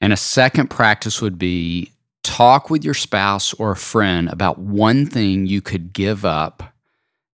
And 0.00 0.12
a 0.12 0.16
second 0.16 0.68
practice 0.68 1.22
would 1.22 1.38
be 1.38 1.92
talk 2.22 2.70
with 2.70 2.84
your 2.84 2.94
spouse 2.94 3.54
or 3.54 3.70
a 3.70 3.76
friend 3.76 4.28
about 4.28 4.58
one 4.58 5.06
thing 5.06 5.46
you 5.46 5.60
could 5.60 5.92
give 5.92 6.24
up 6.24 6.74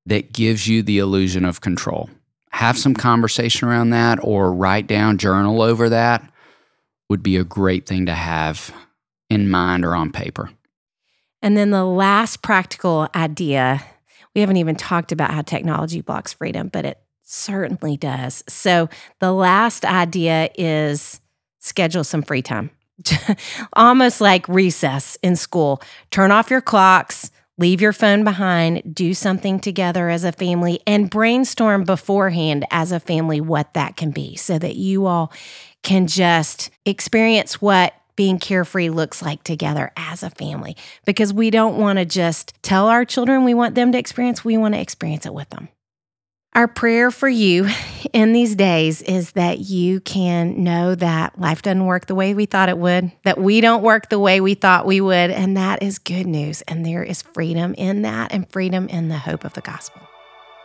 that 0.06 0.32
gives 0.32 0.68
you 0.68 0.82
the 0.82 0.98
illusion 0.98 1.44
of 1.44 1.60
control. 1.60 2.10
Have 2.54 2.78
some 2.78 2.94
conversation 2.94 3.68
around 3.68 3.90
that 3.90 4.18
or 4.22 4.52
write 4.52 4.86
down, 4.86 5.18
journal 5.18 5.60
over 5.60 5.88
that 5.88 6.28
would 7.10 7.22
be 7.22 7.36
a 7.36 7.44
great 7.44 7.86
thing 7.86 8.06
to 8.06 8.14
have 8.14 8.74
in 9.28 9.50
mind 9.50 9.84
or 9.84 9.94
on 9.94 10.10
paper. 10.10 10.50
And 11.42 11.56
then 11.56 11.70
the 11.70 11.84
last 11.84 12.42
practical 12.42 13.08
idea 13.14 13.84
we 14.34 14.40
haven't 14.40 14.56
even 14.56 14.74
talked 14.74 15.12
about 15.12 15.30
how 15.30 15.42
technology 15.42 16.00
blocks 16.00 16.32
freedom, 16.32 16.68
but 16.68 16.84
it 16.84 16.98
certainly 17.22 17.96
does. 17.96 18.42
So 18.48 18.88
the 19.20 19.32
last 19.32 19.84
idea 19.84 20.50
is 20.56 21.20
schedule 21.60 22.04
some 22.04 22.22
free 22.22 22.42
time, 22.42 22.70
almost 23.74 24.20
like 24.20 24.48
recess 24.48 25.16
in 25.22 25.36
school. 25.36 25.80
Turn 26.10 26.30
off 26.30 26.50
your 26.50 26.60
clocks. 26.60 27.30
Leave 27.56 27.80
your 27.80 27.92
phone 27.92 28.24
behind, 28.24 28.94
do 28.94 29.14
something 29.14 29.60
together 29.60 30.08
as 30.08 30.24
a 30.24 30.32
family, 30.32 30.80
and 30.88 31.08
brainstorm 31.08 31.84
beforehand 31.84 32.64
as 32.72 32.90
a 32.90 32.98
family 32.98 33.40
what 33.40 33.74
that 33.74 33.96
can 33.96 34.10
be 34.10 34.34
so 34.34 34.58
that 34.58 34.74
you 34.74 35.06
all 35.06 35.32
can 35.84 36.08
just 36.08 36.70
experience 36.84 37.62
what 37.62 37.94
being 38.16 38.38
carefree 38.38 38.90
looks 38.90 39.22
like 39.22 39.42
together 39.44 39.92
as 39.96 40.24
a 40.24 40.30
family 40.30 40.76
because 41.04 41.32
we 41.32 41.50
don't 41.50 41.78
want 41.78 41.98
to 41.98 42.04
just 42.04 42.54
tell 42.62 42.88
our 42.88 43.04
children 43.04 43.44
we 43.44 43.54
want 43.54 43.76
them 43.76 43.92
to 43.92 43.98
experience, 43.98 44.44
we 44.44 44.56
want 44.56 44.74
to 44.74 44.80
experience 44.80 45.24
it 45.24 45.34
with 45.34 45.48
them. 45.50 45.68
Our 46.56 46.68
prayer 46.68 47.10
for 47.10 47.28
you 47.28 47.68
in 48.12 48.32
these 48.32 48.54
days 48.54 49.02
is 49.02 49.32
that 49.32 49.58
you 49.58 49.98
can 49.98 50.62
know 50.62 50.94
that 50.94 51.36
life 51.36 51.62
doesn't 51.62 51.84
work 51.84 52.06
the 52.06 52.14
way 52.14 52.32
we 52.32 52.46
thought 52.46 52.68
it 52.68 52.78
would, 52.78 53.10
that 53.24 53.38
we 53.38 53.60
don't 53.60 53.82
work 53.82 54.08
the 54.08 54.20
way 54.20 54.40
we 54.40 54.54
thought 54.54 54.86
we 54.86 55.00
would, 55.00 55.32
and 55.32 55.56
that 55.56 55.82
is 55.82 55.98
good 55.98 56.28
news. 56.28 56.62
And 56.62 56.86
there 56.86 57.02
is 57.02 57.22
freedom 57.22 57.74
in 57.76 58.02
that 58.02 58.32
and 58.32 58.48
freedom 58.48 58.86
in 58.86 59.08
the 59.08 59.18
hope 59.18 59.44
of 59.44 59.54
the 59.54 59.62
gospel. 59.62 60.00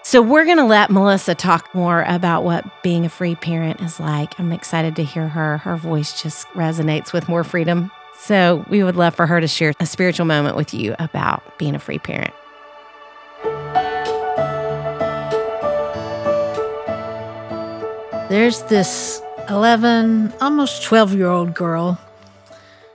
So, 0.03 0.21
we're 0.21 0.45
going 0.45 0.57
to 0.57 0.63
let 0.63 0.91
Melissa 0.91 1.33
talk 1.33 1.73
more 1.73 2.03
about 2.03 2.43
what 2.43 2.65
being 2.83 3.03
a 3.03 3.09
free 3.09 3.35
parent 3.35 3.81
is 3.81 3.99
like. 3.99 4.39
I'm 4.39 4.51
excited 4.51 4.95
to 4.97 5.03
hear 5.03 5.27
her. 5.27 5.57
Her 5.57 5.75
voice 5.75 6.21
just 6.21 6.47
resonates 6.49 7.13
with 7.13 7.27
more 7.27 7.43
freedom. 7.43 7.91
So, 8.19 8.63
we 8.69 8.83
would 8.83 8.95
love 8.95 9.15
for 9.15 9.25
her 9.25 9.41
to 9.41 9.47
share 9.47 9.73
a 9.79 9.87
spiritual 9.87 10.27
moment 10.27 10.55
with 10.55 10.71
you 10.71 10.95
about 10.99 11.57
being 11.57 11.73
a 11.73 11.79
free 11.79 11.99
parent. 11.99 12.33
There's 18.29 18.61
this 18.61 19.23
11, 19.49 20.33
almost 20.39 20.83
12 20.83 21.15
year 21.15 21.29
old 21.29 21.55
girl. 21.55 21.99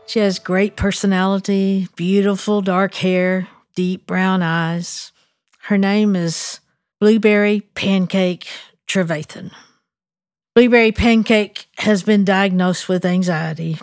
She 0.07 0.21
has 0.21 0.39
great 0.39 0.77
personality, 0.77 1.89
beautiful 1.97 2.63
dark 2.63 2.95
hair, 2.95 3.49
deep 3.75 4.07
brown 4.07 4.45
eyes. 4.45 5.11
Her 5.63 5.77
name 5.77 6.15
is 6.15 6.61
Blueberry 7.01 7.63
Pancake 7.75 8.47
Trevathan. 8.87 9.51
Blueberry 10.55 10.93
Pancake 10.93 11.67
has 11.79 12.05
been 12.05 12.25
diagnosed 12.25 12.89
with 12.89 13.05
anxiety, 13.05 13.79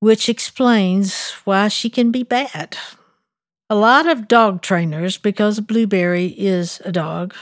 which 0.00 0.28
explains 0.28 1.30
why 1.46 1.68
she 1.68 1.88
can 1.88 2.10
be 2.10 2.22
bad. 2.22 2.76
A 3.70 3.74
lot 3.74 4.06
of 4.06 4.28
dog 4.28 4.60
trainers, 4.60 5.16
because 5.16 5.60
Blueberry 5.60 6.26
is 6.26 6.82
a 6.84 6.92
dog, 6.92 7.32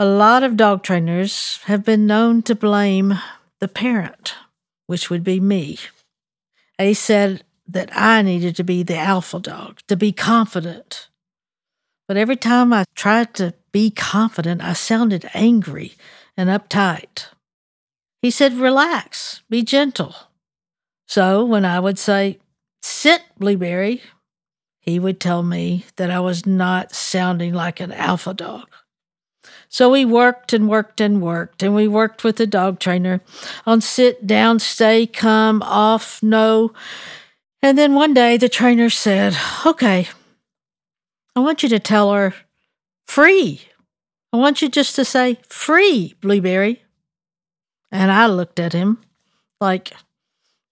a 0.00 0.06
lot 0.06 0.44
of 0.44 0.56
dog 0.56 0.82
trainers 0.82 1.58
have 1.64 1.84
been 1.84 2.06
known 2.06 2.42
to 2.42 2.54
blame 2.54 3.18
the 3.58 3.66
parent, 3.66 4.34
which 4.86 5.10
would 5.10 5.24
be 5.24 5.40
me. 5.40 5.78
They 6.78 6.94
said 6.94 7.42
that 7.66 7.90
I 7.92 8.22
needed 8.22 8.54
to 8.56 8.64
be 8.64 8.84
the 8.84 8.96
alpha 8.96 9.40
dog, 9.40 9.80
to 9.88 9.96
be 9.96 10.12
confident. 10.12 11.08
But 12.06 12.16
every 12.16 12.36
time 12.36 12.72
I 12.72 12.84
tried 12.94 13.34
to 13.34 13.54
be 13.72 13.90
confident, 13.90 14.62
I 14.62 14.72
sounded 14.72 15.28
angry 15.34 15.94
and 16.36 16.48
uptight. 16.48 17.26
He 18.22 18.30
said, 18.30 18.54
Relax, 18.54 19.42
be 19.50 19.62
gentle. 19.62 20.14
So 21.08 21.44
when 21.44 21.64
I 21.64 21.80
would 21.80 21.98
say, 21.98 22.38
Sit, 22.82 23.22
Blueberry, 23.36 24.02
he 24.80 25.00
would 25.00 25.20
tell 25.20 25.42
me 25.42 25.84
that 25.96 26.10
I 26.10 26.20
was 26.20 26.46
not 26.46 26.94
sounding 26.94 27.52
like 27.52 27.80
an 27.80 27.92
alpha 27.92 28.32
dog. 28.32 28.68
So 29.68 29.90
we 29.90 30.04
worked 30.04 30.52
and 30.52 30.68
worked 30.68 31.00
and 31.00 31.20
worked, 31.20 31.62
and 31.62 31.74
we 31.74 31.86
worked 31.86 32.24
with 32.24 32.36
the 32.36 32.46
dog 32.46 32.78
trainer 32.78 33.20
on 33.66 33.80
sit 33.80 34.26
down, 34.26 34.58
stay, 34.58 35.06
come, 35.06 35.62
off, 35.62 36.22
no. 36.22 36.72
And 37.60 37.76
then 37.76 37.94
one 37.94 38.14
day 38.14 38.36
the 38.36 38.48
trainer 38.48 38.88
said, 38.88 39.36
Okay, 39.66 40.08
I 41.36 41.40
want 41.40 41.62
you 41.62 41.68
to 41.68 41.78
tell 41.78 42.12
her 42.12 42.34
Free. 43.08 43.62
I 44.34 44.36
want 44.36 44.60
you 44.60 44.68
just 44.68 44.94
to 44.96 45.04
say, 45.04 45.38
free, 45.48 46.14
Blueberry. 46.20 46.82
And 47.90 48.12
I 48.12 48.26
looked 48.26 48.60
at 48.60 48.74
him 48.74 48.98
like, 49.58 49.92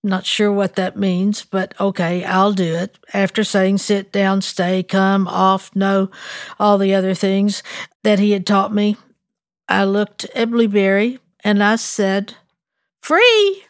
not 0.06 0.24
sure 0.26 0.52
what 0.52 0.76
that 0.76 0.96
means, 0.96 1.44
but 1.44 1.74
okay, 1.80 2.24
I'll 2.24 2.52
do 2.52 2.74
it. 2.74 2.98
After 3.12 3.44
saying 3.44 3.78
sit 3.78 4.12
down, 4.12 4.40
stay, 4.42 4.82
come, 4.82 5.28
off, 5.28 5.74
no, 5.74 6.10
all 6.58 6.78
the 6.78 6.94
other 6.94 7.14
things 7.14 7.62
that 8.02 8.18
he 8.18 8.30
had 8.30 8.46
taught 8.46 8.72
me, 8.72 8.96
I 9.68 9.84
looked 9.84 10.24
at 10.26 10.50
Blueberry 10.50 11.18
and 11.44 11.62
I 11.62 11.76
said, 11.76 12.34
free. 13.00 13.64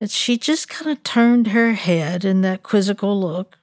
And 0.00 0.10
she 0.10 0.36
just 0.36 0.68
kind 0.68 0.90
of 0.90 1.02
turned 1.02 1.48
her 1.48 1.72
head 1.72 2.24
in 2.24 2.40
that 2.42 2.62
quizzical 2.62 3.20
look 3.20 3.58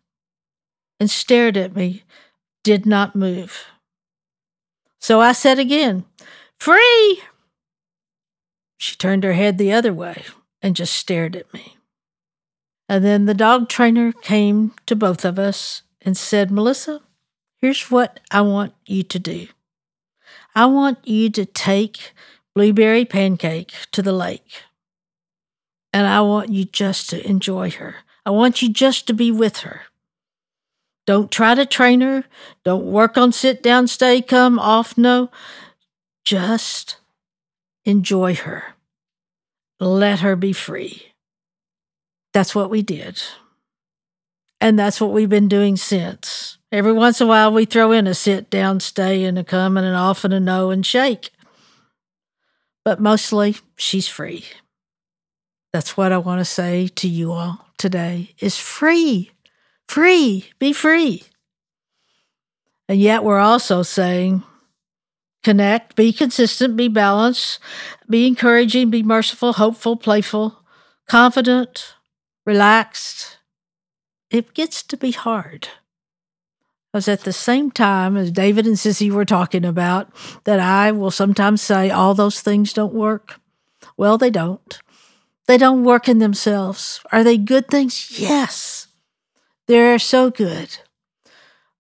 and 1.00 1.10
stared 1.10 1.58
at 1.58 1.76
me, 1.76 2.04
did 2.64 2.86
not 2.86 3.16
move. 3.16 3.66
So 5.00 5.22
I 5.22 5.32
said 5.32 5.60
again, 5.60 6.06
Free! 6.58 7.22
She 8.78 8.96
turned 8.96 9.24
her 9.24 9.34
head 9.34 9.58
the 9.58 9.72
other 9.72 9.94
way 9.94 10.26
and 10.62 10.76
just 10.76 10.94
stared 10.94 11.36
at 11.36 11.54
me. 11.54 11.78
And 12.90 13.04
then 13.04 13.26
the 13.26 13.34
dog 13.34 13.68
trainer 13.70 14.12
came 14.12 14.74
to 14.86 14.96
both 14.96 15.26
of 15.26 15.38
us 15.38 15.84
and 16.02 16.16
said, 16.16 16.52
Melissa, 16.52 17.02
here's 17.58 17.92
what 17.92 18.20
I 18.32 18.42
want 18.42 18.74
you 18.86 19.04
to 19.04 19.20
do. 19.20 19.48
I 20.56 20.66
want 20.66 21.00
you 21.08 21.30
to 21.32 21.46
take 21.46 22.14
Blueberry 22.56 23.06
Pancake 23.06 23.74
to 23.92 24.02
the 24.02 24.14
lake. 24.14 24.64
And 25.94 26.08
I 26.08 26.22
want 26.22 26.50
you 26.50 26.66
just 26.66 27.10
to 27.12 27.28
enjoy 27.28 27.72
her. 27.72 27.98
I 28.26 28.32
want 28.32 28.62
you 28.62 28.70
just 28.70 29.08
to 29.08 29.14
be 29.14 29.32
with 29.32 29.58
her. 29.58 29.82
Don't 31.06 31.32
try 31.32 31.56
to 31.56 31.66
train 31.66 32.02
her. 32.02 32.26
Don't 32.64 32.86
work 32.86 33.18
on 33.18 33.32
sit 33.32 33.64
down, 33.64 33.88
stay, 33.88 34.22
come, 34.22 34.60
off, 34.60 34.98
no. 34.98 35.30
Just 36.26 36.98
enjoy 37.86 38.36
her. 38.36 38.76
Let 39.80 40.22
her 40.22 40.36
be 40.36 40.54
free. 40.54 41.04
That's 42.34 42.56
what 42.56 42.70
we 42.70 42.82
did. 42.82 43.22
And 44.60 44.78
that's 44.78 45.00
what 45.00 45.12
we've 45.12 45.30
been 45.30 45.48
doing 45.48 45.78
since. 45.78 46.58
Every 46.72 46.94
once 46.94 47.22
in 47.22 47.28
a 47.28 47.30
while, 47.30 47.54
we 47.54 47.66
throw 47.66 47.92
in 47.92 48.08
a 48.08 48.14
sit 48.14 48.50
down, 48.50 48.80
stay, 48.80 49.24
and 49.24 49.38
a 49.38 49.44
come, 49.44 49.78
and 49.78 49.86
an 49.86 49.94
off, 49.94 50.24
and 50.24 50.34
a 50.34 50.40
no, 50.40 50.72
and 50.72 50.86
shake. 50.86 51.30
But 52.84 53.00
mostly, 53.00 53.58
she's 53.76 54.08
free. 54.08 54.46
That's 55.72 55.96
what 55.96 56.12
I 56.12 56.18
want 56.18 56.40
to 56.40 56.46
say 56.46 56.88
to 56.88 57.08
you 57.08 57.32
all 57.32 57.68
today 57.78 58.34
is 58.40 58.58
free. 58.58 59.32
Free. 59.88 60.50
Be 60.60 60.74
free. 60.74 61.24
And 62.90 63.00
yet 63.00 63.24
we're 63.24 63.40
also 63.40 63.84
saying 63.84 64.44
connect, 65.48 65.96
be 65.96 66.12
consistent, 66.12 66.76
be 66.76 66.90
balanced, 66.90 67.58
be 68.10 68.28
encouraging, 68.28 68.90
be 68.90 69.02
merciful, 69.02 69.54
hopeful, 69.54 69.96
playful, 69.96 70.62
confident, 71.08 71.94
relaxed. 72.46 73.38
It 74.30 74.54
gets 74.54 74.84
to 74.84 74.98
be 74.98 75.12
hard. 75.12 75.70
Because 76.92 77.08
at 77.08 77.22
the 77.22 77.32
same 77.32 77.72
time 77.72 78.18
as 78.18 78.30
David 78.30 78.68
and 78.68 78.76
Sissy 78.76 79.10
were 79.10 79.24
talking 79.24 79.64
about, 79.64 80.12
that 80.44 80.60
I 80.60 80.92
will 80.92 81.12
sometimes 81.12 81.62
say 81.62 81.90
all 81.90 82.14
those 82.14 82.42
things 82.42 82.74
don't 82.74 82.94
work. 82.94 83.40
Well, 83.96 84.18
they 84.18 84.30
don't. 84.30 84.78
They 85.48 85.58
don't 85.58 85.86
work 85.86 86.10
in 86.10 86.20
themselves. 86.20 87.00
Are 87.14 87.24
they 87.24 87.38
good 87.38 87.70
things? 87.70 88.20
Yes. 88.20 88.88
They're 89.68 89.98
so 89.98 90.30
good. 90.30 90.80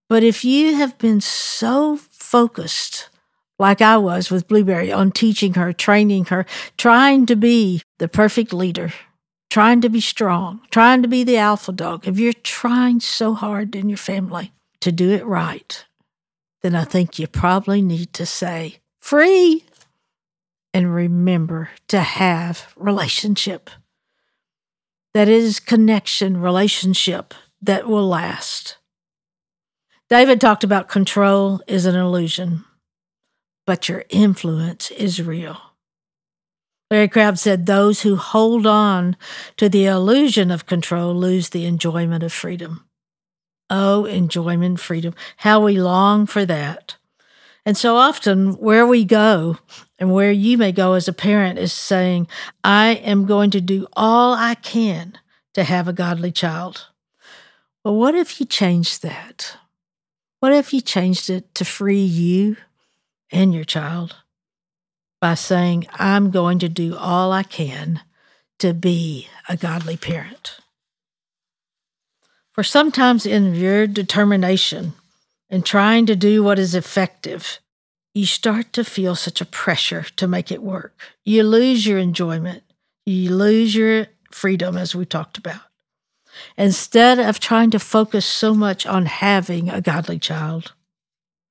But 0.07 0.23
if 0.23 0.45
you 0.45 0.75
have 0.75 0.97
been 0.97 1.19
so 1.19 1.97
focused, 1.97 3.09
like 3.59 3.81
I 3.81 3.97
was 3.97 4.29
with 4.29 4.47
Blueberry, 4.47 4.91
on 4.91 5.11
teaching 5.11 5.55
her, 5.55 5.73
training 5.73 6.25
her, 6.25 6.45
trying 6.77 7.25
to 7.25 7.35
be 7.35 7.81
the 7.97 8.07
perfect 8.07 8.53
leader, 8.53 8.93
trying 9.49 9.81
to 9.81 9.89
be 9.89 10.01
strong, 10.01 10.61
trying 10.71 11.01
to 11.01 11.07
be 11.07 11.23
the 11.23 11.37
alpha 11.37 11.71
dog, 11.71 12.07
if 12.07 12.19
you're 12.19 12.33
trying 12.33 12.99
so 12.99 13.33
hard 13.33 13.75
in 13.75 13.89
your 13.89 13.97
family 13.97 14.51
to 14.81 14.91
do 14.91 15.11
it 15.11 15.25
right, 15.25 15.85
then 16.61 16.75
I 16.75 16.83
think 16.83 17.17
you 17.17 17.27
probably 17.27 17.81
need 17.81 18.13
to 18.13 18.25
say, 18.25 18.77
free, 18.99 19.63
and 20.73 20.93
remember 20.93 21.69
to 21.87 22.01
have 22.01 22.73
relationship. 22.75 23.69
That 25.13 25.27
is 25.27 25.59
connection, 25.59 26.39
relationship 26.39 27.33
that 27.61 27.87
will 27.87 28.07
last. 28.07 28.77
David 30.09 30.39
talked 30.39 30.63
about 30.63 30.87
control 30.87 31.61
is 31.67 31.85
an 31.85 31.95
illusion, 31.95 32.63
but 33.67 33.89
your 33.89 34.05
influence 34.09 34.89
is 34.91 35.21
real. 35.21 35.61
Larry 36.89 37.09
Crabb 37.09 37.37
said, 37.37 37.65
Those 37.65 38.01
who 38.01 38.15
hold 38.15 38.65
on 38.65 39.17
to 39.57 39.67
the 39.67 39.85
illusion 39.85 40.49
of 40.49 40.65
control 40.65 41.13
lose 41.13 41.49
the 41.49 41.65
enjoyment 41.65 42.23
of 42.23 42.31
freedom. 42.31 42.85
Oh, 43.69 44.05
enjoyment, 44.05 44.79
freedom. 44.79 45.13
How 45.35 45.65
we 45.65 45.79
long 45.79 46.25
for 46.25 46.45
that. 46.45 46.95
And 47.65 47.75
so 47.75 47.97
often, 47.97 48.53
where 48.53 48.87
we 48.87 49.03
go 49.03 49.57
and 49.99 50.13
where 50.13 50.31
you 50.31 50.57
may 50.57 50.71
go 50.71 50.93
as 50.93 51.09
a 51.09 51.13
parent 51.13 51.59
is 51.59 51.73
saying, 51.73 52.29
I 52.63 52.91
am 52.91 53.25
going 53.25 53.51
to 53.51 53.59
do 53.59 53.85
all 53.91 54.33
I 54.33 54.55
can 54.55 55.19
to 55.55 55.65
have 55.65 55.89
a 55.89 55.93
godly 55.93 56.31
child. 56.31 56.87
But 57.83 57.91
what 57.91 58.15
if 58.15 58.39
you 58.39 58.45
changed 58.45 59.03
that? 59.03 59.57
What 60.39 60.53
if 60.53 60.73
you 60.73 60.79
changed 60.79 61.29
it 61.29 61.53
to 61.55 61.65
free 61.65 61.99
you 61.99 62.55
and 63.31 63.53
your 63.53 63.63
child 63.63 64.15
by 65.19 65.33
saying, 65.33 65.87
I'm 65.93 66.31
going 66.31 66.59
to 66.59 66.69
do 66.69 66.95
all 66.95 67.31
I 67.31 67.43
can 67.43 68.01
to 68.59 68.73
be 68.73 69.27
a 69.49 69.57
godly 69.57 69.97
parent? 69.97 70.59
For 72.53 72.63
sometimes 72.63 73.25
in 73.25 73.53
your 73.55 73.85
determination 73.85 74.93
and 75.49 75.65
trying 75.65 76.05
to 76.07 76.15
do 76.15 76.43
what 76.43 76.59
is 76.59 76.73
effective, 76.73 77.59
you 78.13 78.25
start 78.25 78.73
to 78.73 78.83
feel 78.83 79.15
such 79.15 79.41
a 79.41 79.45
pressure 79.45 80.03
to 80.15 80.27
make 80.27 80.51
it 80.51 80.63
work. 80.63 80.99
You 81.23 81.43
lose 81.43 81.85
your 81.85 81.99
enjoyment, 81.99 82.63
you 83.05 83.35
lose 83.35 83.75
your 83.75 84.07
freedom, 84.31 84.75
as 84.75 84.95
we 84.95 85.05
talked 85.05 85.37
about. 85.37 85.61
Instead 86.57 87.19
of 87.19 87.39
trying 87.39 87.69
to 87.71 87.79
focus 87.79 88.25
so 88.25 88.53
much 88.53 88.85
on 88.85 89.05
having 89.05 89.69
a 89.69 89.81
godly 89.81 90.19
child, 90.19 90.73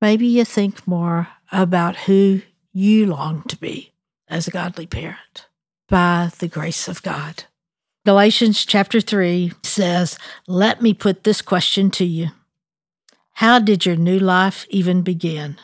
maybe 0.00 0.26
you 0.26 0.44
think 0.44 0.86
more 0.86 1.28
about 1.52 1.96
who 1.96 2.42
you 2.72 3.06
long 3.06 3.42
to 3.44 3.56
be 3.56 3.92
as 4.28 4.46
a 4.46 4.50
godly 4.50 4.86
parent 4.86 5.46
by 5.88 6.30
the 6.38 6.48
grace 6.48 6.88
of 6.88 7.02
God. 7.02 7.44
Galatians 8.04 8.64
chapter 8.64 9.00
3 9.00 9.52
says, 9.62 10.18
Let 10.46 10.82
me 10.82 10.94
put 10.94 11.24
this 11.24 11.42
question 11.42 11.90
to 11.92 12.04
you 12.04 12.28
How 13.34 13.58
did 13.58 13.84
your 13.84 13.96
new 13.96 14.18
life 14.18 14.66
even 14.70 15.02
begin? 15.02 15.56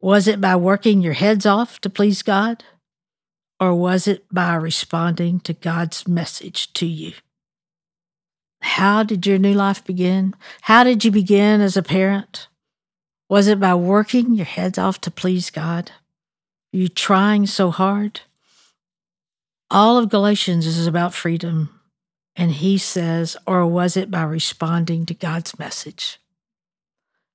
Was 0.00 0.26
it 0.26 0.40
by 0.40 0.56
working 0.56 1.00
your 1.00 1.12
heads 1.12 1.46
off 1.46 1.80
to 1.80 1.90
please 1.90 2.22
God? 2.22 2.64
Or 3.60 3.74
was 3.74 4.08
it 4.08 4.24
by 4.32 4.54
responding 4.54 5.38
to 5.40 5.52
God's 5.52 6.08
message 6.08 6.72
to 6.72 6.86
you? 6.86 7.12
How 8.62 9.02
did 9.02 9.26
your 9.26 9.38
new 9.38 9.54
life 9.54 9.84
begin? 9.84 10.34
How 10.62 10.84
did 10.84 11.04
you 11.04 11.10
begin 11.10 11.60
as 11.60 11.76
a 11.76 11.82
parent? 11.82 12.48
Was 13.32 13.46
it 13.46 13.58
by 13.58 13.74
working 13.74 14.34
your 14.34 14.44
heads 14.44 14.76
off 14.76 15.00
to 15.00 15.10
please 15.10 15.48
God? 15.48 15.90
You 16.70 16.86
trying 16.86 17.46
so 17.46 17.70
hard? 17.70 18.20
All 19.70 19.96
of 19.96 20.10
Galatians 20.10 20.66
is 20.66 20.86
about 20.86 21.14
freedom. 21.14 21.80
And 22.36 22.52
he 22.52 22.76
says, 22.76 23.34
or 23.46 23.66
was 23.66 23.96
it 23.96 24.10
by 24.10 24.24
responding 24.24 25.06
to 25.06 25.14
God's 25.14 25.58
message? 25.58 26.20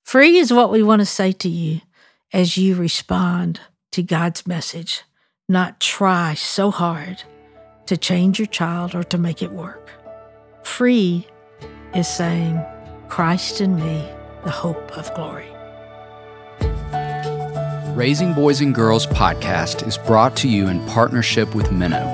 Free 0.04 0.38
is 0.38 0.54
what 0.54 0.70
we 0.70 0.84
want 0.84 1.00
to 1.00 1.06
say 1.08 1.32
to 1.32 1.50
you 1.50 1.82
as 2.32 2.60
you 2.60 2.76
respond 2.76 3.62
to 3.92 4.04
God's 4.04 4.46
message, 4.46 5.02
not 5.50 5.80
try 5.80 6.36
so 6.36 6.70
hard 6.70 7.24
to 7.88 7.98
change 7.98 8.38
your 8.38 8.46
child 8.46 8.94
or 8.94 9.04
to 9.06 9.18
make 9.18 9.42
it 9.42 9.52
work. 9.52 9.90
Free 10.62 11.26
is 11.96 12.08
saying, 12.08 12.64
Christ 13.08 13.62
in 13.62 13.78
me, 13.78 14.08
the 14.44 14.52
hope 14.52 14.96
of 14.96 15.12
glory. 15.16 15.57
Raising 17.98 18.34
Boys 18.34 18.62
and 18.62 18.74
Girls 18.76 19.08
podcast 19.08 19.88
is 19.88 19.98
brought 19.98 20.36
to 20.36 20.48
you 20.48 20.68
in 20.68 20.86
partnership 20.86 21.56
with 21.56 21.70
Minno. 21.70 22.06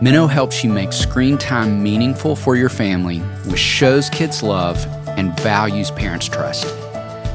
Minno 0.00 0.30
helps 0.30 0.62
you 0.62 0.72
make 0.72 0.92
screen 0.92 1.36
time 1.36 1.82
meaningful 1.82 2.36
for 2.36 2.54
your 2.54 2.68
family 2.68 3.18
with 3.46 3.58
shows 3.58 4.08
kids 4.10 4.44
love 4.44 4.86
and 5.18 5.36
values 5.40 5.90
parents 5.90 6.28
trust. 6.28 6.72